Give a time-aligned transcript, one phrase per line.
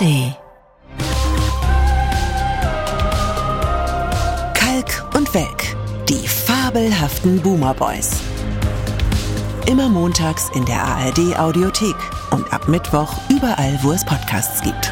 [0.00, 0.34] ARD.
[4.54, 5.76] Kalk und Welk,
[6.08, 8.20] die fabelhaften Boomer Boys.
[9.66, 11.94] Immer montags in der ARD Audiothek
[12.30, 14.90] und ab Mittwoch überall, wo es Podcasts gibt.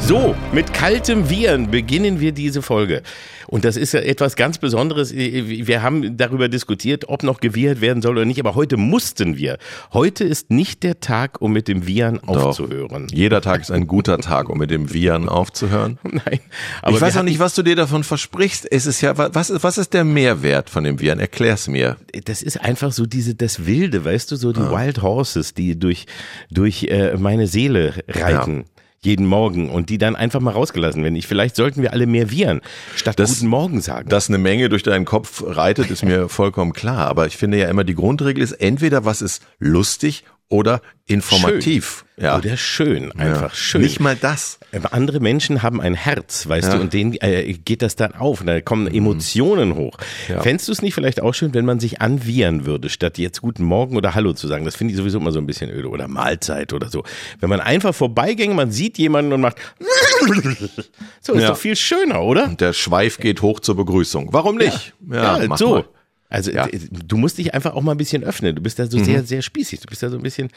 [0.00, 3.02] So, mit kaltem Viren beginnen wir diese Folge.
[3.48, 5.14] Und das ist ja etwas ganz Besonderes.
[5.14, 9.58] Wir haben darüber diskutiert, ob noch gewiehert werden soll oder nicht, aber heute mussten wir.
[9.92, 13.08] Heute ist nicht der Tag, um mit dem Viren aufzuhören.
[13.08, 13.16] Doch.
[13.16, 15.98] Jeder Tag ist ein guter Tag, um mit dem Viren aufzuhören.
[16.04, 16.40] Nein.
[16.82, 18.70] Aber ich weiß auch nicht, was du dir davon versprichst.
[18.70, 21.18] Es ist ja, was, was ist der Mehrwert von dem Viren?
[21.18, 21.96] Erklär's mir.
[22.24, 24.70] Das ist einfach so diese, das Wilde, weißt du, so die ah.
[24.70, 26.06] Wild Horses, die durch,
[26.50, 28.58] durch äh, meine Seele reiten.
[28.58, 28.71] Ja
[29.04, 31.16] jeden Morgen und die dann einfach mal rausgelassen werden.
[31.16, 32.60] Ich, vielleicht sollten wir alle mehr Viren
[32.94, 34.08] statt das, Guten Morgen sagen.
[34.08, 37.08] Dass eine Menge durch deinen Kopf reitet, ist mir vollkommen klar.
[37.08, 42.04] Aber ich finde ja immer, die Grundregel ist entweder was ist lustig oder informativ.
[42.14, 42.24] Schön.
[42.24, 42.36] Ja.
[42.36, 43.54] Oder schön, einfach ja.
[43.54, 43.80] schön.
[43.80, 44.60] Nicht mal das.
[44.90, 46.76] Andere Menschen haben ein Herz, weißt ja.
[46.76, 48.94] du, und denen äh, geht das dann auf und da kommen mhm.
[48.94, 49.96] Emotionen hoch.
[50.28, 50.42] Ja.
[50.42, 53.64] Fändest du es nicht vielleicht auch schön, wenn man sich anwiehern würde, statt jetzt Guten
[53.64, 54.66] Morgen oder Hallo zu sagen?
[54.66, 55.88] Das finde ich sowieso immer so ein bisschen öde.
[55.88, 57.02] Oder Mahlzeit oder so.
[57.40, 59.56] Wenn man einfach vorbeiginge, man sieht jemanden und macht
[61.20, 62.44] so, ist doch viel schöner, oder?
[62.44, 64.28] Und der Schweif geht hoch zur Begrüßung.
[64.32, 64.92] Warum nicht?
[65.10, 65.74] Ja, ja so.
[65.76, 65.84] Mal.
[66.32, 66.66] Also ja.
[66.72, 68.56] du musst dich einfach auch mal ein bisschen öffnen.
[68.56, 69.04] Du bist da so mhm.
[69.04, 69.80] sehr, sehr spießig.
[69.80, 70.48] Du bist da so ein bisschen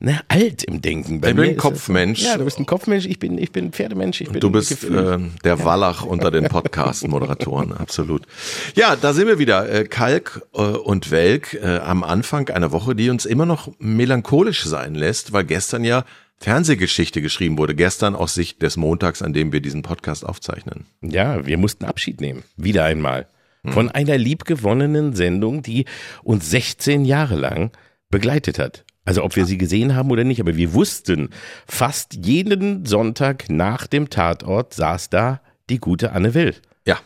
[0.00, 1.20] ne, alt im Denken.
[1.20, 2.24] Bei ich bin ein Kopfmensch.
[2.24, 3.06] ja, du bist ein Kopfmensch.
[3.06, 4.20] Ich bin, ich bin Pferdemensch.
[4.20, 7.72] Ich bin du bist äh, der Wallach unter den Podcast-Moderatoren.
[7.78, 8.26] Absolut.
[8.74, 9.72] Ja, da sind wir wieder.
[9.72, 14.64] Äh, Kalk äh, und Welk äh, am Anfang einer Woche, die uns immer noch melancholisch
[14.64, 16.04] sein lässt, weil gestern ja
[16.38, 17.76] Fernsehgeschichte geschrieben wurde.
[17.76, 20.86] Gestern aus Sicht des Montags, an dem wir diesen Podcast aufzeichnen.
[21.00, 22.42] Ja, wir mussten Abschied nehmen.
[22.56, 23.28] Wieder einmal
[23.70, 25.84] von einer liebgewonnenen Sendung, die
[26.22, 27.70] uns 16 Jahre lang
[28.10, 28.84] begleitet hat.
[29.04, 31.30] Also ob wir sie gesehen haben oder nicht, aber wir wussten,
[31.66, 35.40] fast jeden Sonntag nach dem Tatort saß da
[35.70, 36.54] die gute Anne Will.
[36.86, 36.98] Ja.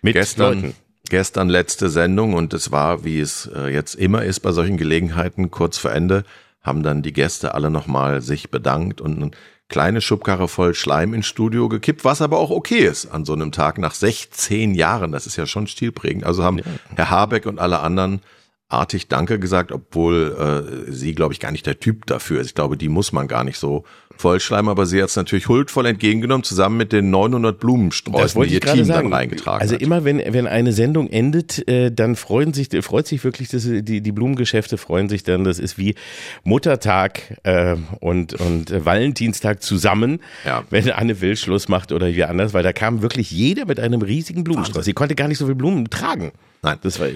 [0.00, 0.74] Mit gestern, Leuten.
[1.08, 5.50] Gestern letzte Sendung und es war, wie es äh, jetzt immer ist bei solchen Gelegenheiten,
[5.50, 6.24] kurz vor Ende,
[6.62, 9.36] haben dann die Gäste alle nochmal sich bedankt und
[9.72, 13.50] kleine Schubkarre voll Schleim ins Studio gekippt, was aber auch okay ist an so einem
[13.50, 15.10] Tag nach 16 Jahren.
[15.10, 16.24] Das ist ja schon stilprägend.
[16.24, 16.64] Also haben ja.
[16.94, 18.20] Herr Habeck und alle anderen
[18.68, 22.48] artig Danke gesagt, obwohl äh, sie, glaube ich, gar nicht der Typ dafür ist.
[22.48, 23.84] Ich glaube, die muss man gar nicht so
[24.22, 28.60] vollschleimen, aber sie hat es natürlich huldvoll entgegengenommen, zusammen mit den 900 Blumensträußen, die ihr
[28.60, 29.10] Team sagen.
[29.10, 29.82] dann reingetragen Also hat.
[29.82, 34.00] immer, wenn, wenn eine Sendung endet, äh, dann freuen sich, freut sich wirklich, das, die,
[34.00, 35.96] die Blumengeschäfte freuen sich dann, das ist wie
[36.44, 40.62] Muttertag äh, und, und Valentinstag zusammen, ja.
[40.70, 44.02] wenn Anne Will Schluss macht oder wie anders, weil da kam wirklich jeder mit einem
[44.02, 44.84] riesigen Blumenstrauß.
[44.84, 46.32] Sie konnte gar nicht so viel Blumen tragen.
[46.64, 46.78] Nein.
[46.82, 47.08] Das war,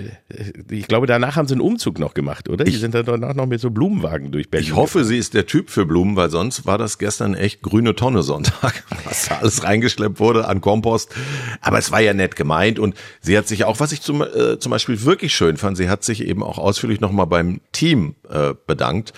[0.71, 2.67] ich glaube, danach haben sie einen Umzug noch gemacht, oder?
[2.67, 4.67] Ich, die sind dann danach noch mit so Blumenwagen durch Berlin.
[4.67, 5.09] Ich hoffe, gefahren.
[5.09, 8.83] sie ist der Typ für Blumen, weil sonst war das gestern echt grüne Tonne Sonntag,
[9.05, 11.15] was da alles reingeschleppt wurde an Kompost.
[11.61, 14.59] Aber es war ja nett gemeint und sie hat sich auch, was ich zum, äh,
[14.59, 18.53] zum Beispiel wirklich schön fand, sie hat sich eben auch ausführlich nochmal beim Team äh,
[18.67, 19.13] bedankt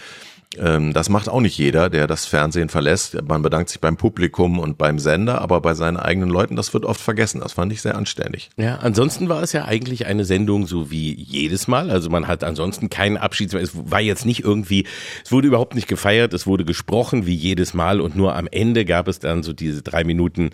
[0.56, 3.18] das macht auch nicht jeder, der das Fernsehen verlässt.
[3.22, 6.86] Man bedankt sich beim Publikum und beim Sender, aber bei seinen eigenen Leuten, das wird
[6.86, 7.40] oft vergessen.
[7.40, 8.48] Das fand ich sehr anständig.
[8.56, 11.90] Ja, ansonsten war es ja eigentlich eine Sendung so wie jedes Mal.
[11.90, 13.52] Also man hat ansonsten keinen Abschied.
[13.52, 14.86] Es war jetzt nicht irgendwie,
[15.22, 18.86] es wurde überhaupt nicht gefeiert, es wurde gesprochen wie jedes Mal und nur am Ende
[18.86, 20.50] gab es dann so diese drei Minuten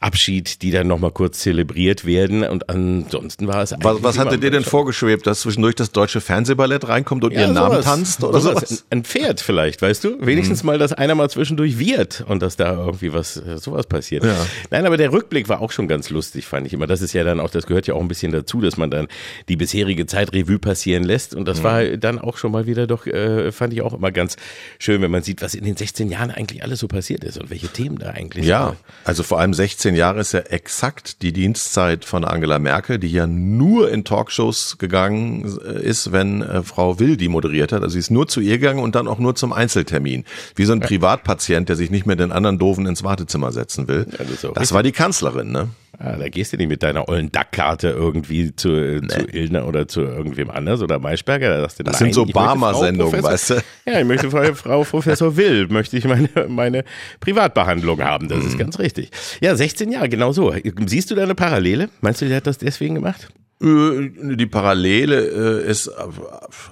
[0.00, 4.50] Abschied, die dann nochmal kurz zelebriert werden und ansonsten war es Was, was hatte dir
[4.50, 8.40] denn vorgeschwebt, dass zwischendurch das deutsche Fernsehballett reinkommt und ja, ihren sowas, Namen tanzt oder
[8.40, 8.84] sowas?
[8.90, 10.16] Ein Pferd vielleicht, weißt du?
[10.20, 10.68] Wenigstens mhm.
[10.68, 14.24] mal, dass einer mal zwischendurch wird und dass da irgendwie was, äh, sowas passiert.
[14.24, 14.36] Ja.
[14.70, 16.86] Nein, aber der Rückblick war auch schon ganz lustig, fand ich immer.
[16.86, 19.08] Das ist ja dann auch, das gehört ja auch ein bisschen dazu, dass man dann
[19.48, 21.34] die bisherige Zeit Revue passieren lässt.
[21.34, 21.64] Und das mhm.
[21.64, 24.36] war dann auch schon mal wieder doch, äh, fand ich auch immer ganz
[24.78, 27.50] schön, wenn man sieht, was in den 16 Jahren eigentlich alles so passiert ist und
[27.50, 28.78] welche Themen da eigentlich Ja, sind.
[29.04, 33.26] also vor allem 16 Jahre ist ja exakt die Dienstzeit von Angela Merkel, die ja
[33.26, 37.82] nur in Talkshows gegangen äh, ist, wenn äh, Frau Will die moderiert hat.
[37.82, 40.24] Also sie ist nur zu ihr gegangen und dann auch nur zum Einzeltermin.
[40.56, 44.06] Wie so ein Privatpatient, der sich nicht mit den anderen Doofen ins Wartezimmer setzen will.
[44.10, 45.68] Ja, das, das war die Kanzlerin, ne?
[46.02, 49.08] Ja, da gehst du nicht mit deiner ollen Dackkarte irgendwie zu, äh, nee.
[49.08, 51.48] zu Ilner oder zu irgendwem anders oder Maischberger.
[51.48, 53.54] Da sagst du, das nein, sind so Barmer-Sendungen, weißt du?
[53.86, 56.84] Ja, ich möchte Frau, Frau Professor Will, möchte ich meine, meine
[57.20, 58.28] Privatbehandlung haben.
[58.28, 58.48] Das mhm.
[58.48, 59.10] ist ganz richtig.
[59.40, 60.52] Ja, 16 Jahre, genau so.
[60.86, 61.88] Siehst du da eine Parallele?
[62.00, 63.28] Meinst du, die hat das deswegen gemacht?
[63.62, 65.90] Äh, die Parallele äh, ist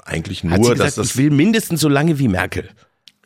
[0.04, 1.10] eigentlich nur, gesagt, dass das.
[1.10, 2.68] Ich will mindestens so lange wie Merkel.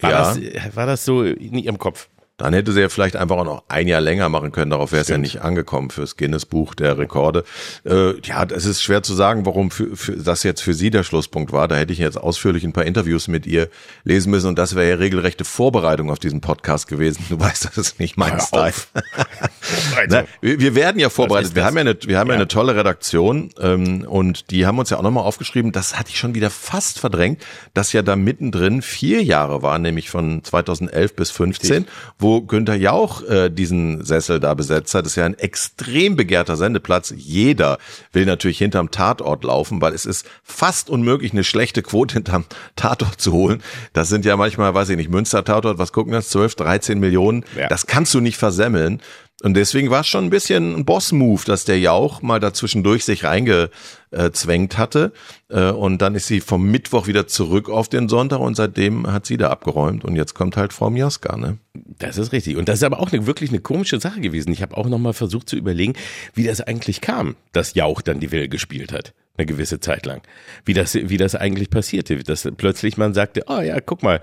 [0.01, 0.35] War, ja.
[0.35, 2.09] das, war das so in ihrem Kopf?
[2.37, 4.73] Dann hätte sie ja vielleicht einfach auch noch ein Jahr länger machen können.
[4.73, 7.45] Darauf wäre es ja nicht angekommen fürs Guinness-Buch der Rekorde.
[7.85, 11.05] Äh, ja, es ist schwer zu sagen, warum für, für, das jetzt für sie der
[11.05, 11.69] Schlusspunkt war.
[11.69, 13.69] Da hätte ich jetzt ausführlich ein paar Interviews mit ihr
[14.03, 17.25] lesen müssen und das wäre ja regelrechte Vorbereitung auf diesen Podcast gewesen.
[17.29, 18.75] Du weißt, das ist nicht mein Style.
[19.97, 21.55] also, Na, wir, wir, werden ja vorbereitet.
[21.55, 22.35] Wir haben ja eine, wir haben ja.
[22.35, 25.71] ja eine tolle Redaktion ähm, und die haben uns ja auch nochmal aufgeschrieben.
[25.71, 27.45] Das hatte ich schon wieder fast verdrängt,
[27.75, 31.87] dass ja da mittendrin vier Jahre waren, nämlich von 2011 bis 15
[32.25, 35.05] wo Günther Jauch äh, diesen Sessel da besetzt hat.
[35.05, 37.13] Das ist ja ein extrem begehrter Sendeplatz.
[37.15, 37.79] Jeder
[38.15, 43.21] will natürlich hinterm Tatort laufen, weil es ist fast unmöglich, eine schlechte Quote hinterm Tatort
[43.21, 43.63] zu holen.
[43.93, 46.31] Das sind ja manchmal, weiß ich nicht, Münster Tatort, was gucken das?
[46.31, 47.45] 12, 13 Millionen.
[47.59, 47.69] Ja.
[47.69, 49.03] Das kannst du nicht versemmeln.
[49.45, 53.25] Und deswegen war es schon ein bisschen ein Boss-Move, dass der Jauch mal dazwischendurch sich
[53.25, 55.13] reingezwängt hatte.
[55.51, 59.27] Äh, und dann ist sie vom Mittwoch wieder zurück auf den Sonntag und seitdem hat
[59.27, 60.03] sie da abgeräumt.
[60.03, 61.59] Und jetzt kommt halt Frau Miaska, ne?
[61.75, 62.57] Das ist richtig.
[62.57, 64.51] Und das ist aber auch eine, wirklich eine komische Sache gewesen.
[64.51, 65.93] Ich habe auch nochmal versucht zu überlegen,
[66.33, 70.23] wie das eigentlich kam, dass Jauch dann die Will gespielt hat eine gewisse Zeit lang.
[70.65, 74.21] Wie das, wie das eigentlich passierte, dass plötzlich man sagte, oh ja, guck mal,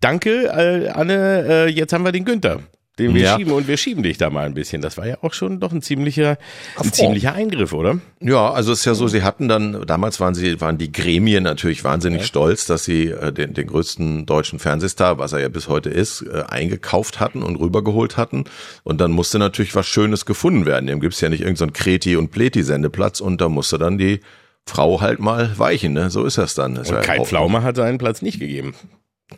[0.00, 2.62] danke äh, Anne, äh, jetzt haben wir den Günther
[2.98, 3.36] den wir ja.
[3.36, 4.80] schieben und wir schieben dich da mal ein bisschen.
[4.80, 6.38] Das war ja auch schon doch ein ziemlicher,
[6.78, 7.98] ein ziemlicher Eingriff, oder?
[8.20, 11.44] Ja, also es ist ja so, sie hatten dann, damals waren sie, waren die Gremien
[11.44, 12.26] natürlich wahnsinnig ja.
[12.26, 16.22] stolz, dass sie äh, den, den größten deutschen Fernsehstar, was er ja bis heute ist,
[16.22, 18.44] äh, eingekauft hatten und rübergeholt hatten.
[18.82, 20.86] Und dann musste natürlich was Schönes gefunden werden.
[20.86, 24.20] Dem gibt's ja nicht irgendeinen so Kreti- und Pleti-Sendeplatz und da musste dann die
[24.68, 26.10] Frau halt mal weichen, ne?
[26.10, 26.74] So ist das dann.
[26.74, 28.74] Das und Kai Pflaume hat seinen Platz nicht gegeben.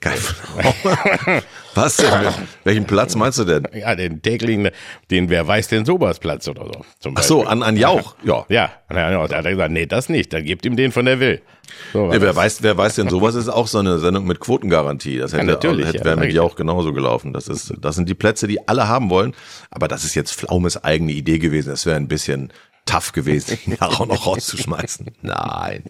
[0.01, 0.19] Geil.
[1.75, 2.11] Was denn?
[2.65, 3.67] Welchen Platz meinst du denn?
[3.73, 4.69] Ja, den täglichen,
[5.11, 6.67] den wer weiß denn sowas Platz oder
[7.01, 7.11] so.
[7.15, 8.45] Ach so, an, an Jauch, ja.
[8.51, 11.41] Ja, da hat er gesagt, nee, das nicht, dann gebt ihm den von der Will.
[11.95, 15.19] So ja, wer weiß, wer weiß denn sowas ist auch so eine Sendung mit Quotengarantie.
[15.19, 17.33] Das hätte, ja, natürlich, hätte ja, wäre mit Jauch genauso gelaufen.
[17.33, 19.35] Das ist, das sind die Plätze, die alle haben wollen.
[19.71, 21.71] Aber das ist jetzt Flaumes eigene Idee gewesen.
[21.71, 22.53] Das wäre ein bisschen
[22.89, 25.07] tough gewesen, ihn auch noch rauszuschmeißen.
[25.23, 25.85] Nein.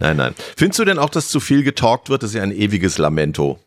[0.00, 0.34] Nein, nein.
[0.56, 2.22] Findest du denn auch, dass zu viel getalkt wird?
[2.22, 3.58] Das ist ja ein ewiges Lamento.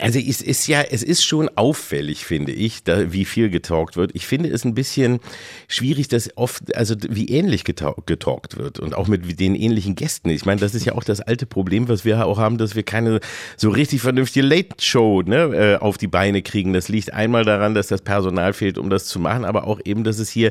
[0.00, 4.10] Also es ist ja, es ist schon auffällig, finde ich, da, wie viel getalkt wird.
[4.14, 5.20] Ich finde es ein bisschen
[5.68, 10.30] schwierig, dass oft, also wie ähnlich getalkt wird und auch mit den ähnlichen Gästen.
[10.30, 12.82] Ich meine, das ist ja auch das alte Problem, was wir auch haben, dass wir
[12.82, 13.20] keine
[13.56, 16.72] so richtig vernünftige Late-Show ne, äh, auf die Beine kriegen.
[16.72, 20.02] Das liegt einmal daran, dass das Personal fehlt, um das zu machen, aber auch eben,
[20.02, 20.50] dass es hier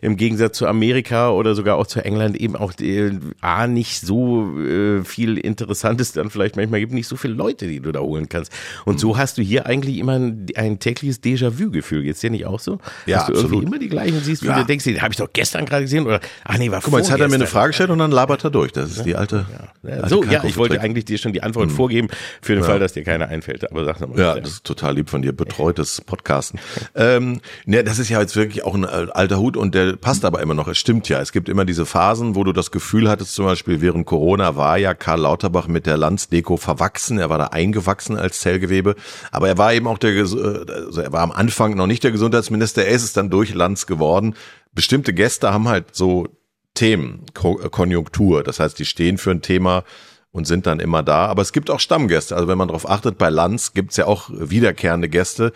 [0.00, 4.56] im Gegensatz zu Amerika oder sogar auch zu England eben auch äh, A, nicht so
[4.58, 8.27] äh, viel Interessantes dann vielleicht manchmal gibt, nicht so viele Leute, die du da holen
[8.28, 8.52] kannst.
[8.84, 12.02] Und so hast du hier eigentlich immer ein, ein tägliches Déjà-vu-Gefühl.
[12.02, 12.78] Geht's dir nicht auch so?
[13.06, 13.52] Ja, Dass du absolut.
[13.52, 14.58] irgendwie immer die gleichen siehst, wie ja.
[14.58, 16.98] du denkst, den habe ich doch gestern gerade gesehen oder ach nee, war Guck mal,
[16.98, 18.72] jetzt hat er mir eine Frage gestellt und dann labert er durch.
[18.72, 19.46] Das ist die alte.
[19.82, 19.96] Ja.
[19.96, 21.76] alte so, ja, ich wollte eigentlich dir schon die Antwort hm.
[21.76, 22.08] vorgeben,
[22.42, 22.68] für den ja.
[22.68, 23.70] Fall, dass dir keine einfällt.
[23.70, 24.18] Aber sag nochmal.
[24.18, 26.60] Ja, das ist total lieb von dir, betreutes Podcasten.
[26.94, 30.40] ähm, ne, das ist ja jetzt wirklich auch ein alter Hut und der passt aber
[30.40, 30.68] immer noch.
[30.68, 31.20] Es stimmt ja.
[31.20, 34.78] Es gibt immer diese Phasen, wo du das Gefühl hattest, zum Beispiel während Corona war
[34.78, 37.18] ja Karl Lauterbach mit der Landsdeko verwachsen.
[37.18, 38.94] Er war da eingewachsen als Zell Zellgewebe.
[39.30, 42.84] Aber er war eben auch der, also er war am Anfang noch nicht der Gesundheitsminister,
[42.84, 44.34] er ist es dann durch Lanz geworden.
[44.72, 46.28] Bestimmte Gäste haben halt so
[46.74, 48.42] Themen, Konjunktur.
[48.42, 49.84] Das heißt, die stehen für ein Thema
[50.30, 51.26] und sind dann immer da.
[51.26, 52.36] Aber es gibt auch Stammgäste.
[52.36, 55.52] Also wenn man darauf achtet, bei Lanz gibt es ja auch wiederkehrende Gäste,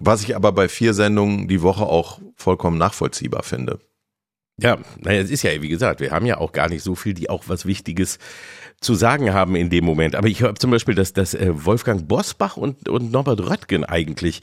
[0.00, 3.80] was ich aber bei vier Sendungen die Woche auch vollkommen nachvollziehbar finde.
[4.62, 7.14] Ja, naja, es ist ja, wie gesagt, wir haben ja auch gar nicht so viel,
[7.14, 8.18] die auch was Wichtiges
[8.82, 10.16] zu sagen haben in dem Moment.
[10.16, 14.40] Aber ich habe zum Beispiel, dass, dass äh, Wolfgang Bosbach und, und Norbert Röttgen eigentlich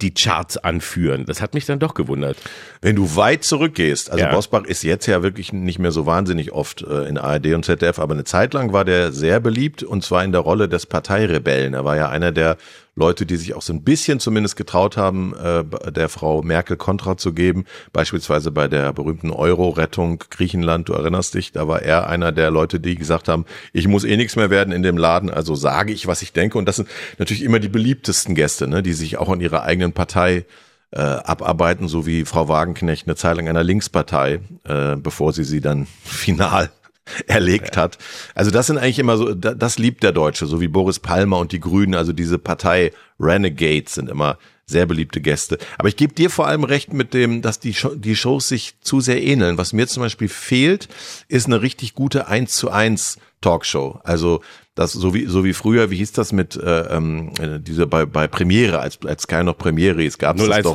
[0.00, 1.24] die Charts anführen.
[1.26, 2.36] Das hat mich dann doch gewundert.
[2.80, 4.32] Wenn du weit zurückgehst, also ja.
[4.32, 7.98] Bosbach ist jetzt ja wirklich nicht mehr so wahnsinnig oft äh, in ARD und ZDF,
[7.98, 11.74] aber eine Zeit lang war der sehr beliebt und zwar in der Rolle des Parteirebellen.
[11.74, 12.56] Er war ja einer der
[13.00, 17.16] Leute, die sich auch so ein bisschen zumindest getraut haben, äh, der Frau Merkel Kontra
[17.16, 17.64] zu geben.
[17.92, 22.78] Beispielsweise bei der berühmten Euro-Rettung Griechenland, du erinnerst dich, da war er einer der Leute,
[22.78, 26.06] die gesagt haben, ich muss eh nichts mehr werden in dem Laden, also sage ich,
[26.06, 26.58] was ich denke.
[26.58, 26.88] Und das sind
[27.18, 30.44] natürlich immer die beliebtesten Gäste, ne, die sich auch in ihrer eigenen Partei
[30.92, 35.60] äh, abarbeiten, so wie Frau Wagenknecht eine Zeit lang einer Linkspartei, äh, bevor sie sie
[35.60, 36.70] dann final
[37.26, 37.98] erlegt hat.
[38.34, 41.52] Also das sind eigentlich immer so, das liebt der Deutsche, so wie Boris Palmer und
[41.52, 44.38] die Grünen, also diese Partei Renegades sind immer
[44.70, 45.58] sehr beliebte Gäste.
[45.78, 48.76] Aber ich gebe dir vor allem recht mit dem, dass die, Show, die Shows sich
[48.80, 49.58] zu sehr ähneln.
[49.58, 50.88] Was mir zum Beispiel fehlt,
[51.28, 54.00] ist eine richtig gute 1 zu 1 Talkshow.
[54.04, 54.42] Also
[54.74, 58.28] das so wie so wie früher, wie hieß das mit äh, ähm, diese bei bei
[58.28, 60.74] Premiere als als kein noch Premiere, es gab es doch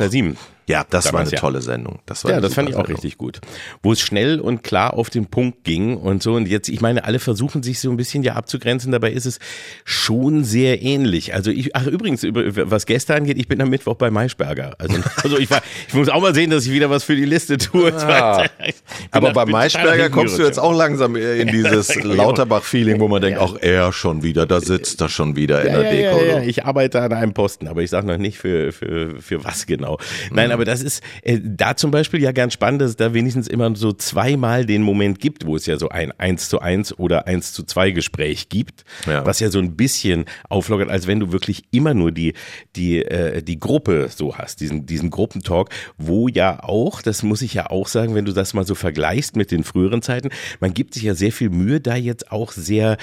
[0.68, 1.40] Ja, das war eine ja.
[1.40, 2.00] tolle Sendung.
[2.08, 2.96] Das war ja, das fand ich auch Sendung.
[2.96, 3.40] richtig gut.
[3.84, 6.34] Wo es schnell und klar auf den Punkt ging und so.
[6.34, 8.92] Und jetzt, ich meine, alle versuchen sich so ein bisschen ja abzugrenzen.
[8.92, 9.40] Dabei ist es
[9.84, 11.36] schon sehr ähnlich.
[11.36, 14.76] Also ich, ach übrigens, über, was Gäste angeht, ich bin am Mittwoch bei Maischberger.
[14.80, 17.26] Also, also ich war, ich muss auch mal sehen, dass ich wieder was für die
[17.26, 17.94] Liste tue.
[17.94, 18.46] Ah.
[19.12, 22.16] Aber bei Maischberger kommst du jetzt auch langsam in dieses ja, genau.
[22.16, 25.92] Lauterbach-Feeling, wo man denkt, auch er schon wieder, da sitzt er schon wieder in der
[25.92, 26.26] Deko.
[26.26, 29.44] Ja, ja, ich arbeite an einem Posten, aber ich sage noch nicht für, für, für
[29.44, 30.00] was genau.
[30.32, 33.48] Nein, aber das ist äh, da zum Beispiel ja ganz spannend, dass es da wenigstens
[33.48, 37.28] immer so zweimal den Moment gibt, wo es ja so ein 1 zu 1 oder
[37.28, 39.26] 1 zu 2 Gespräch gibt, ja.
[39.26, 42.34] was ja so ein bisschen auflockert, als wenn du wirklich immer nur die,
[42.76, 47.54] die, äh, die Gruppe so hast, diesen, diesen Gruppentalk, wo ja auch, das muss ich
[47.54, 50.94] ja auch sagen, wenn du das mal so vergleichst mit den früheren Zeiten, man gibt
[50.94, 52.98] sich ja sehr viel Mühe, da jetzt auch sehr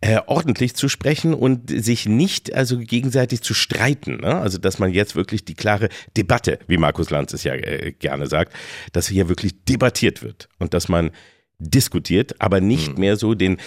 [0.00, 4.18] äh, ordentlich zu sprechen und sich nicht also gegenseitig zu streiten.
[4.18, 4.36] Ne?
[4.36, 8.26] Also dass man jetzt wirklich die klare Debatte, wie Markus Lanz es ja äh, gerne
[8.26, 8.52] sagt,
[8.92, 11.12] dass hier wirklich debattiert wird und dass man
[11.60, 12.98] diskutiert, aber nicht hm.
[12.98, 13.58] mehr so den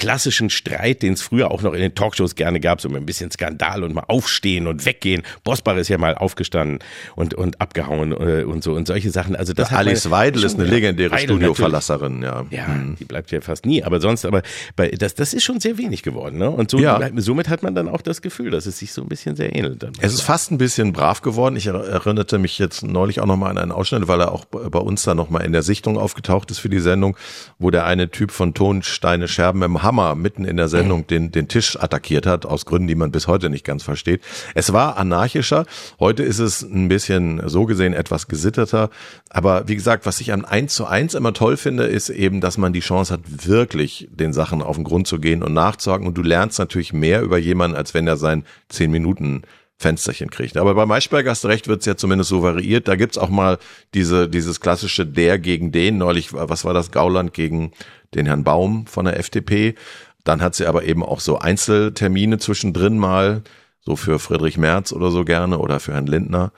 [0.00, 3.06] klassischen Streit, den es früher auch noch in den Talkshows gerne gab, so mit ein
[3.06, 5.22] bisschen Skandal und mal aufstehen und weggehen.
[5.44, 6.78] Bosbach ist ja mal aufgestanden
[7.16, 9.36] und, und abgehauen äh, und so und solche Sachen.
[9.36, 12.46] Also das ja, Alice Weidel ist eine legendäre Studioverlasserin, ja.
[12.50, 12.96] Ja, mhm.
[12.98, 14.42] die bleibt ja fast nie, aber sonst, aber
[14.74, 16.50] bei, das, das ist schon sehr wenig geworden, ne?
[16.50, 16.98] Und so, ja.
[17.16, 19.82] somit hat man dann auch das Gefühl, dass es sich so ein bisschen sehr ähnelt.
[19.82, 21.56] Dann es ist fast ein bisschen brav geworden.
[21.56, 25.02] Ich erinnerte mich jetzt neulich auch nochmal an einen Ausschnitt, weil er auch bei uns
[25.02, 27.18] da nochmal in der Sichtung aufgetaucht ist für die Sendung,
[27.58, 31.48] wo der eine Typ von Tonsteine Scherben im Hammer mitten in der Sendung den, den
[31.48, 34.20] Tisch attackiert hat, aus Gründen, die man bis heute nicht ganz versteht.
[34.54, 35.66] Es war anarchischer.
[35.98, 38.90] Heute ist es ein bisschen so gesehen etwas gesitterter.
[39.30, 42.56] Aber wie gesagt, was ich an 1 zu 1 immer toll finde, ist eben, dass
[42.56, 46.06] man die Chance hat, wirklich den Sachen auf den Grund zu gehen und nachzuhaken.
[46.06, 49.42] Und du lernst natürlich mehr über jemanden, als wenn er sein 10 Minuten
[49.80, 50.58] Fensterchen kriegt.
[50.58, 52.86] Aber bei Maischberg hast du recht, wird es ja zumindest so variiert.
[52.86, 53.58] Da gibt's auch mal
[53.94, 55.96] diese, dieses klassische der gegen den.
[55.96, 56.90] Neulich, was war das?
[56.90, 57.72] Gauland gegen
[58.14, 59.74] den Herrn Baum von der FDP.
[60.22, 63.42] Dann hat sie aber eben auch so Einzeltermine zwischendrin mal,
[63.80, 66.52] so für Friedrich Merz oder so gerne oder für Herrn Lindner.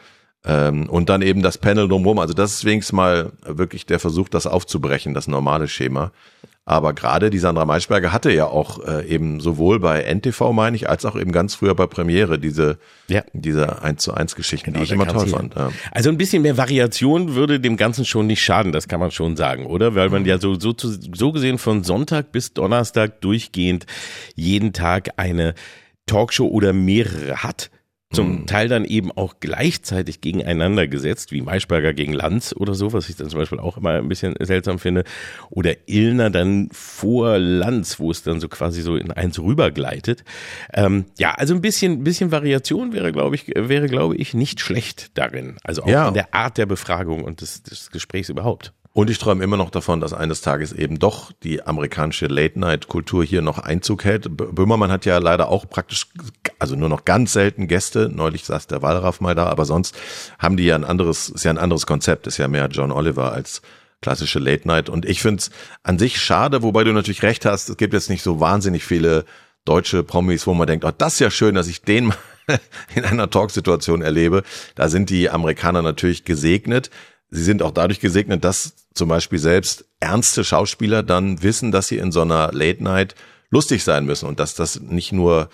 [0.44, 2.18] Ähm, und dann eben das Panel drumherum.
[2.18, 6.10] Also das ist wenigstens mal wirklich der Versuch, das aufzubrechen, das normale Schema.
[6.64, 10.88] Aber gerade die Sandra Maischberger hatte ja auch äh, eben sowohl bei NTV, meine ich,
[10.88, 12.78] als auch eben ganz früher bei Premiere diese,
[13.08, 13.24] ja.
[13.32, 15.56] diese 1 zu 1 Geschichten, genau, die ich immer toll fand.
[15.56, 15.72] Ja.
[15.90, 19.36] Also ein bisschen mehr Variation würde dem Ganzen schon nicht schaden, das kann man schon
[19.36, 19.96] sagen, oder?
[19.96, 23.86] Weil man ja so, so, so gesehen von Sonntag bis Donnerstag durchgehend
[24.36, 25.54] jeden Tag eine
[26.06, 27.70] Talkshow oder mehrere hat
[28.12, 28.46] zum hm.
[28.46, 33.16] Teil dann eben auch gleichzeitig gegeneinander gesetzt, wie Maischberger gegen Lanz oder so, was ich
[33.16, 35.04] dann zum Beispiel auch immer ein bisschen seltsam finde,
[35.50, 40.24] oder Illner dann vor Lanz, wo es dann so quasi so in eins rübergleitet.
[40.72, 44.60] Ähm, ja, also ein bisschen, ein bisschen Variation wäre, glaube ich, wäre, glaube ich, nicht
[44.60, 45.56] schlecht darin.
[45.64, 46.08] Also auch ja.
[46.08, 48.72] in der Art der Befragung und des, des Gesprächs überhaupt.
[48.94, 53.40] Und ich träume immer noch davon, dass eines Tages eben doch die amerikanische Late-Night-Kultur hier
[53.40, 54.36] noch Einzug hält.
[54.36, 56.08] Böhmermann hat ja leider auch praktisch,
[56.58, 58.10] also nur noch ganz selten Gäste.
[58.12, 59.96] Neulich saß der Wallraff mal da, aber sonst
[60.38, 63.32] haben die ja ein anderes, ist ja ein anderes Konzept, ist ja mehr John Oliver
[63.32, 63.62] als
[64.02, 64.90] klassische Late Night.
[64.90, 65.50] Und ich finde es
[65.82, 69.24] an sich schade, wobei du natürlich recht hast, es gibt jetzt nicht so wahnsinnig viele
[69.64, 72.16] deutsche Promis, wo man denkt, oh, das ist ja schön, dass ich den mal
[72.94, 74.42] in einer Talksituation erlebe.
[74.74, 76.90] Da sind die Amerikaner natürlich gesegnet
[77.32, 81.98] sie sind auch dadurch gesegnet, dass zum Beispiel selbst ernste Schauspieler dann wissen, dass sie
[81.98, 83.14] in so einer Late Night
[83.50, 85.48] lustig sein müssen und dass das nicht nur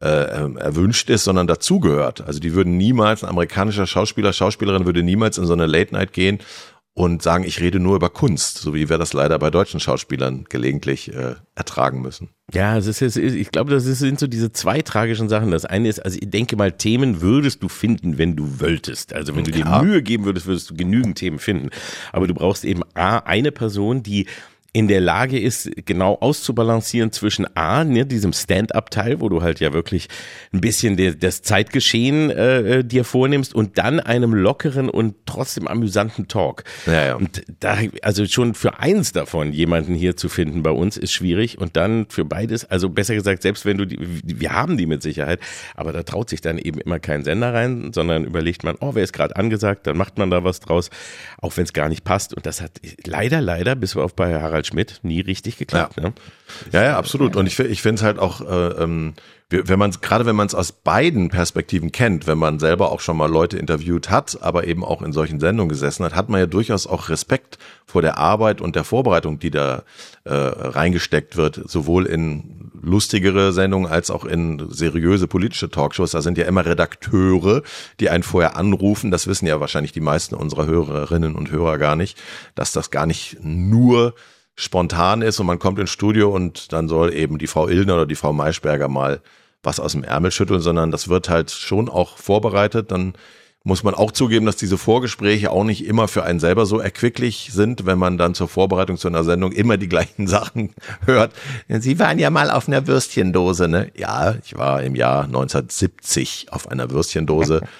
[0.00, 2.20] äh, erwünscht ist, sondern dazugehört.
[2.26, 6.12] Also die würden niemals, ein amerikanischer Schauspieler, Schauspielerin würde niemals in so eine Late Night
[6.12, 6.40] gehen
[6.94, 10.44] und sagen, ich rede nur über Kunst, so wie wir das leider bei deutschen Schauspielern
[10.48, 12.28] gelegentlich äh, ertragen müssen.
[12.52, 15.50] Ja, es ist, ich glaube, das sind so diese zwei tragischen Sachen.
[15.50, 19.12] Das eine ist, also ich denke mal, Themen würdest du finden, wenn du wolltest.
[19.12, 21.70] Also wenn du dir Mühe geben würdest, würdest du genügend Themen finden.
[22.12, 24.26] Aber du brauchst eben A, eine Person, die
[24.74, 29.72] in der Lage ist, genau auszubalancieren zwischen A, ne, diesem Stand-up-Teil, wo du halt ja
[29.72, 30.08] wirklich
[30.52, 35.68] ein bisschen de, das Zeitgeschehen äh, äh, dir vornimmst und dann einem lockeren und trotzdem
[35.68, 36.64] amüsanten Talk.
[36.86, 37.14] Ja, ja.
[37.14, 41.56] Und da, also schon für eins davon jemanden hier zu finden bei uns ist schwierig
[41.58, 45.02] und dann für beides, also besser gesagt, selbst wenn du die, wir haben die mit
[45.02, 45.38] Sicherheit,
[45.76, 49.04] aber da traut sich dann eben immer kein Sender rein, sondern überlegt man, oh, wer
[49.04, 50.90] ist gerade angesagt, dann macht man da was draus,
[51.40, 52.34] auch wenn es gar nicht passt.
[52.34, 52.72] Und das hat
[53.06, 55.96] leider, leider, bis auf bei Harald Harald Schmidt nie richtig geklappt.
[55.96, 56.12] Ja, ne?
[56.72, 57.36] ja, ja, absolut.
[57.36, 59.14] Und ich, ich finde es halt auch, äh, ähm,
[59.50, 63.16] wenn man gerade wenn man es aus beiden Perspektiven kennt, wenn man selber auch schon
[63.16, 66.46] mal Leute interviewt hat, aber eben auch in solchen Sendungen gesessen hat, hat man ja
[66.46, 69.84] durchaus auch Respekt vor der Arbeit und der Vorbereitung, die da
[70.24, 76.12] äh, reingesteckt wird, sowohl in lustigere Sendungen als auch in seriöse politische Talkshows.
[76.12, 77.62] Da sind ja immer Redakteure,
[78.00, 79.10] die einen vorher anrufen.
[79.10, 82.18] Das wissen ja wahrscheinlich die meisten unserer Hörerinnen und Hörer gar nicht,
[82.54, 84.14] dass das gar nicht nur
[84.56, 88.06] spontan ist und man kommt ins Studio und dann soll eben die Frau Illner oder
[88.06, 89.20] die Frau Maischberger mal
[89.62, 92.90] was aus dem Ärmel schütteln, sondern das wird halt schon auch vorbereitet.
[92.90, 93.14] Dann
[93.66, 97.48] muss man auch zugeben, dass diese Vorgespräche auch nicht immer für einen selber so erquicklich
[97.50, 100.74] sind, wenn man dann zur Vorbereitung zu einer Sendung immer die gleichen Sachen
[101.06, 101.32] hört.
[101.68, 103.90] Sie waren ja mal auf einer Würstchendose, ne?
[103.96, 107.62] Ja, ich war im Jahr 1970 auf einer Würstchendose.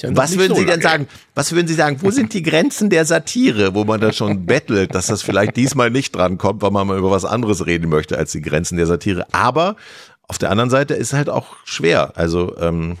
[0.00, 1.08] Ja was würden so Sie denn sagen?
[1.34, 1.98] Was würden Sie sagen?
[2.00, 5.90] Wo sind die Grenzen der Satire, wo man dann schon bettelt, dass das vielleicht diesmal
[5.90, 8.86] nicht dran kommt, weil man mal über was anderes reden möchte als die Grenzen der
[8.86, 9.26] Satire?
[9.32, 9.76] Aber
[10.30, 12.12] auf der anderen Seite ist es halt auch schwer.
[12.14, 12.96] Also ähm, äh,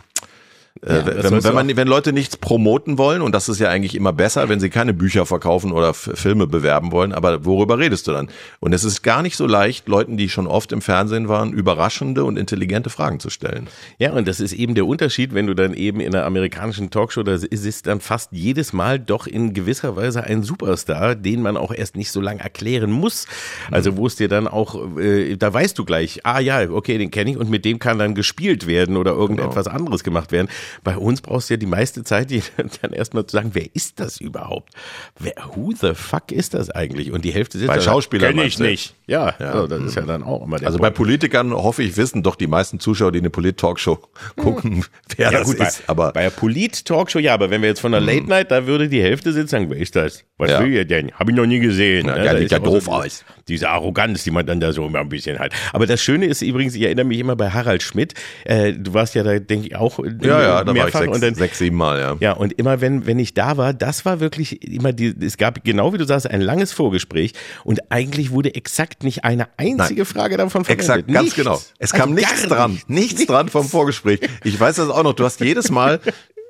[0.86, 4.12] ja, wenn, wenn, man, wenn Leute nichts promoten wollen, und das ist ja eigentlich immer
[4.12, 8.28] besser, wenn sie keine Bücher verkaufen oder Filme bewerben wollen, aber worüber redest du dann?
[8.60, 12.24] Und es ist gar nicht so leicht, Leuten, die schon oft im Fernsehen waren, überraschende
[12.24, 13.66] und intelligente Fragen zu stellen.
[13.98, 17.24] Ja, und das ist eben der Unterschied, wenn du dann eben in einer amerikanischen Talkshow,
[17.24, 21.74] da ist dann fast jedes Mal doch in gewisser Weise ein Superstar, den man auch
[21.74, 23.26] erst nicht so lange erklären muss.
[23.70, 27.10] Also wo es dir dann auch, äh, da weißt du gleich, ah ja, okay, den
[27.10, 29.76] kenne ich und mit dem kann dann gespielt werden oder irgendetwas genau.
[29.76, 30.48] anderes gemacht werden.
[30.82, 32.42] Bei uns brauchst du ja die meiste Zeit, die
[32.82, 34.72] dann erstmal zu sagen, wer ist das überhaupt?
[35.18, 37.12] Wer, who the fuck ist das eigentlich?
[37.12, 38.94] Und die Hälfte sitzt Bei Schauspielern kenne ich nicht.
[39.06, 39.52] Ja, ja.
[39.52, 40.94] Also das ist ja dann auch immer der Also Punkt.
[40.94, 43.98] bei Politikern hoffe ich, wissen doch die meisten Zuschauer, die eine Polit-Talkshow
[44.36, 44.84] gucken,
[45.16, 45.86] wer ja, das gut, ist.
[45.86, 48.66] Bei, aber bei der Polit-Talkshow, ja, aber wenn wir jetzt von der Late Night, da
[48.66, 50.24] würde die Hälfte sitzen sagen, wer ist das?
[50.38, 50.60] Was ja.
[50.60, 51.12] will ihr denn?
[51.12, 52.06] Habe ich noch nie gesehen.
[52.06, 52.24] Ja, ne?
[52.24, 53.24] ja, sieht ja doof so aus.
[53.48, 55.52] Diese Arroganz, die man dann da so immer ein bisschen hat.
[55.72, 58.14] Aber das Schöne ist übrigens, ich erinnere mich immer bei Harald Schmidt,
[58.44, 60.94] äh, du warst ja da, denke ich, auch ja, ja, da mehrfach.
[60.94, 62.16] War ich sechs, und dann, sechs, sieben Mal, ja.
[62.20, 65.64] Ja, und immer wenn, wenn ich da war, das war wirklich immer die, es gab,
[65.64, 67.32] genau wie du sagst, ein langes Vorgespräch
[67.64, 70.88] und eigentlich wurde exakt nicht eine einzige Nein, Frage davon verwendet.
[70.88, 71.36] Exakt, ganz nichts.
[71.36, 71.60] genau.
[71.78, 74.20] Es kam also nichts dran, nichts, nichts dran vom Vorgespräch.
[74.44, 76.00] Ich weiß das auch noch, du hast jedes Mal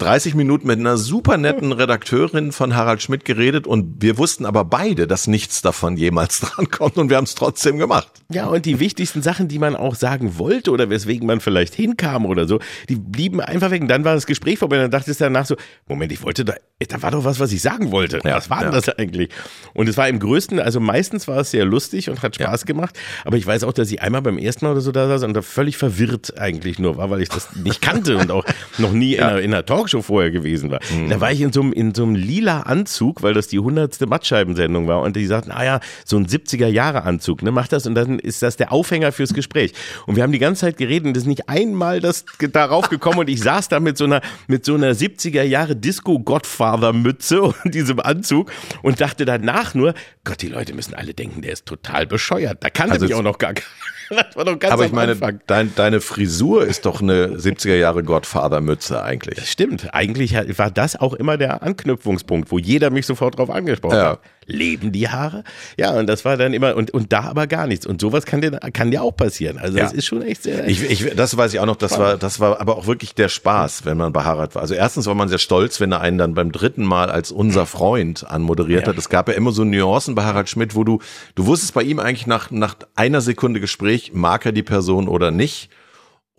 [0.01, 4.65] 30 Minuten mit einer super netten Redakteurin von Harald Schmidt geredet und wir wussten aber
[4.65, 8.11] beide, dass nichts davon jemals drankommt und wir haben es trotzdem gemacht.
[8.31, 12.25] Ja, und die wichtigsten Sachen, die man auch sagen wollte oder weswegen man vielleicht hinkam
[12.25, 13.83] oder so, die blieben einfach weg.
[13.83, 16.47] Und dann war das Gespräch vorbei und dann dachte ich danach so, Moment, ich wollte
[16.47, 18.21] da, da war doch was, was ich sagen wollte.
[18.25, 18.81] Ja, was war denn ja.
[18.81, 19.29] das eigentlich?
[19.75, 22.67] Und es war im größten, also meistens war es sehr lustig und hat Spaß ja.
[22.67, 25.25] gemacht, aber ich weiß auch, dass ich einmal beim ersten Mal oder so da saß
[25.25, 28.47] und da völlig verwirrt eigentlich nur war, weil ich das nicht kannte und auch
[28.79, 30.81] noch nie in, einer, in einer Talk Talkshow vorher gewesen war.
[30.93, 31.11] Mhm.
[31.11, 34.07] Da war ich in so einem, in so einem lila Anzug, weil das die hundertste
[34.07, 37.87] Mattscheibensendung war und die sagten, ah ja, so ein 70er Jahre Anzug, ne, mach das
[37.87, 39.73] und dann ist das der Aufhänger fürs Gespräch.
[40.07, 43.19] Und wir haben die ganze Zeit geredet und das ist nicht einmal das darauf gekommen
[43.21, 47.43] und ich saß da mit so einer, mit so einer 70er Jahre Disco Godfather Mütze
[47.65, 48.51] und diesem Anzug
[48.83, 52.63] und dachte danach nur, Gott, die Leute müssen alle denken, der ist total bescheuert.
[52.63, 53.67] Da kannte also mich auch noch gar keiner.
[54.11, 58.03] Das war doch ganz Aber ich meine, dein, deine Frisur ist doch eine 70er Jahre
[58.03, 59.37] Godfather-Mütze eigentlich.
[59.37, 59.95] Das stimmt.
[59.95, 64.11] Eigentlich war das auch immer der Anknüpfungspunkt, wo jeder mich sofort drauf angesprochen ja.
[64.11, 64.21] hat
[64.51, 65.45] leben die Haare?
[65.79, 67.87] Ja, und das war dann immer, und, und da aber gar nichts.
[67.87, 69.59] Und sowas kann dir, kann dir auch passieren.
[69.59, 69.85] Also ja.
[69.85, 70.67] das ist schon echt sehr.
[70.69, 73.29] Ich, ich, das weiß ich auch noch, das war, das war aber auch wirklich der
[73.29, 74.63] Spaß, wenn man bei Harald war.
[74.63, 77.67] Also erstens war man sehr stolz, wenn er einen dann beim dritten Mal als unser
[77.67, 78.89] Freund anmoderiert ja.
[78.89, 78.99] hat.
[78.99, 81.01] Es gab ja immer so Nuancen bei Harald Schmidt, wo du,
[81.35, 85.31] du wusstest bei ihm eigentlich nach, nach einer Sekunde Gespräch, mag er die Person oder
[85.31, 85.71] nicht.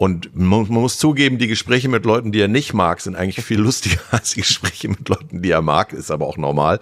[0.02, 3.60] Und man, muss zugeben, die Gespräche mit Leuten, die er nicht mag, sind eigentlich viel
[3.60, 5.94] lustiger als die Gespräche mit Leuten, die er mag.
[5.94, 6.80] Ist aber auch normal.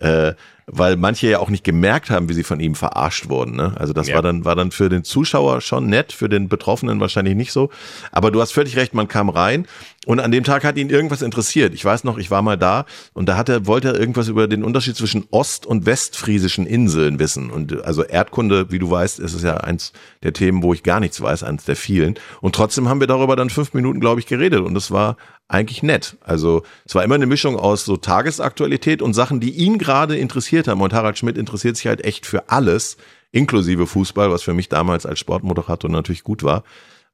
[0.00, 0.34] Äh,
[0.72, 3.56] weil manche ja auch nicht gemerkt haben, wie sie von ihm verarscht wurden.
[3.56, 3.74] Ne?
[3.76, 4.14] Also das ja.
[4.14, 7.70] war dann war dann für den Zuschauer schon nett, für den Betroffenen wahrscheinlich nicht so.
[8.12, 9.66] Aber du hast völlig recht, man kam rein
[10.06, 11.74] und an dem Tag hat ihn irgendwas interessiert.
[11.74, 14.46] Ich weiß noch, ich war mal da und da hat er wollte er irgendwas über
[14.46, 17.50] den Unterschied zwischen ost- und westfriesischen Inseln wissen.
[17.50, 21.00] Und also Erdkunde, wie du weißt, ist es ja eins der Themen, wo ich gar
[21.00, 22.14] nichts weiß, eins der vielen.
[22.40, 25.16] Und trotzdem haben wir darüber dann fünf Minuten, glaube ich, geredet und es war
[25.50, 26.16] eigentlich nett.
[26.20, 30.68] Also es war immer eine Mischung aus so Tagesaktualität und Sachen, die ihn gerade interessiert
[30.68, 30.80] haben.
[30.80, 32.96] Und Harald Schmidt interessiert sich halt echt für alles,
[33.32, 36.62] inklusive Fußball, was für mich damals als Sportmoderator natürlich gut war.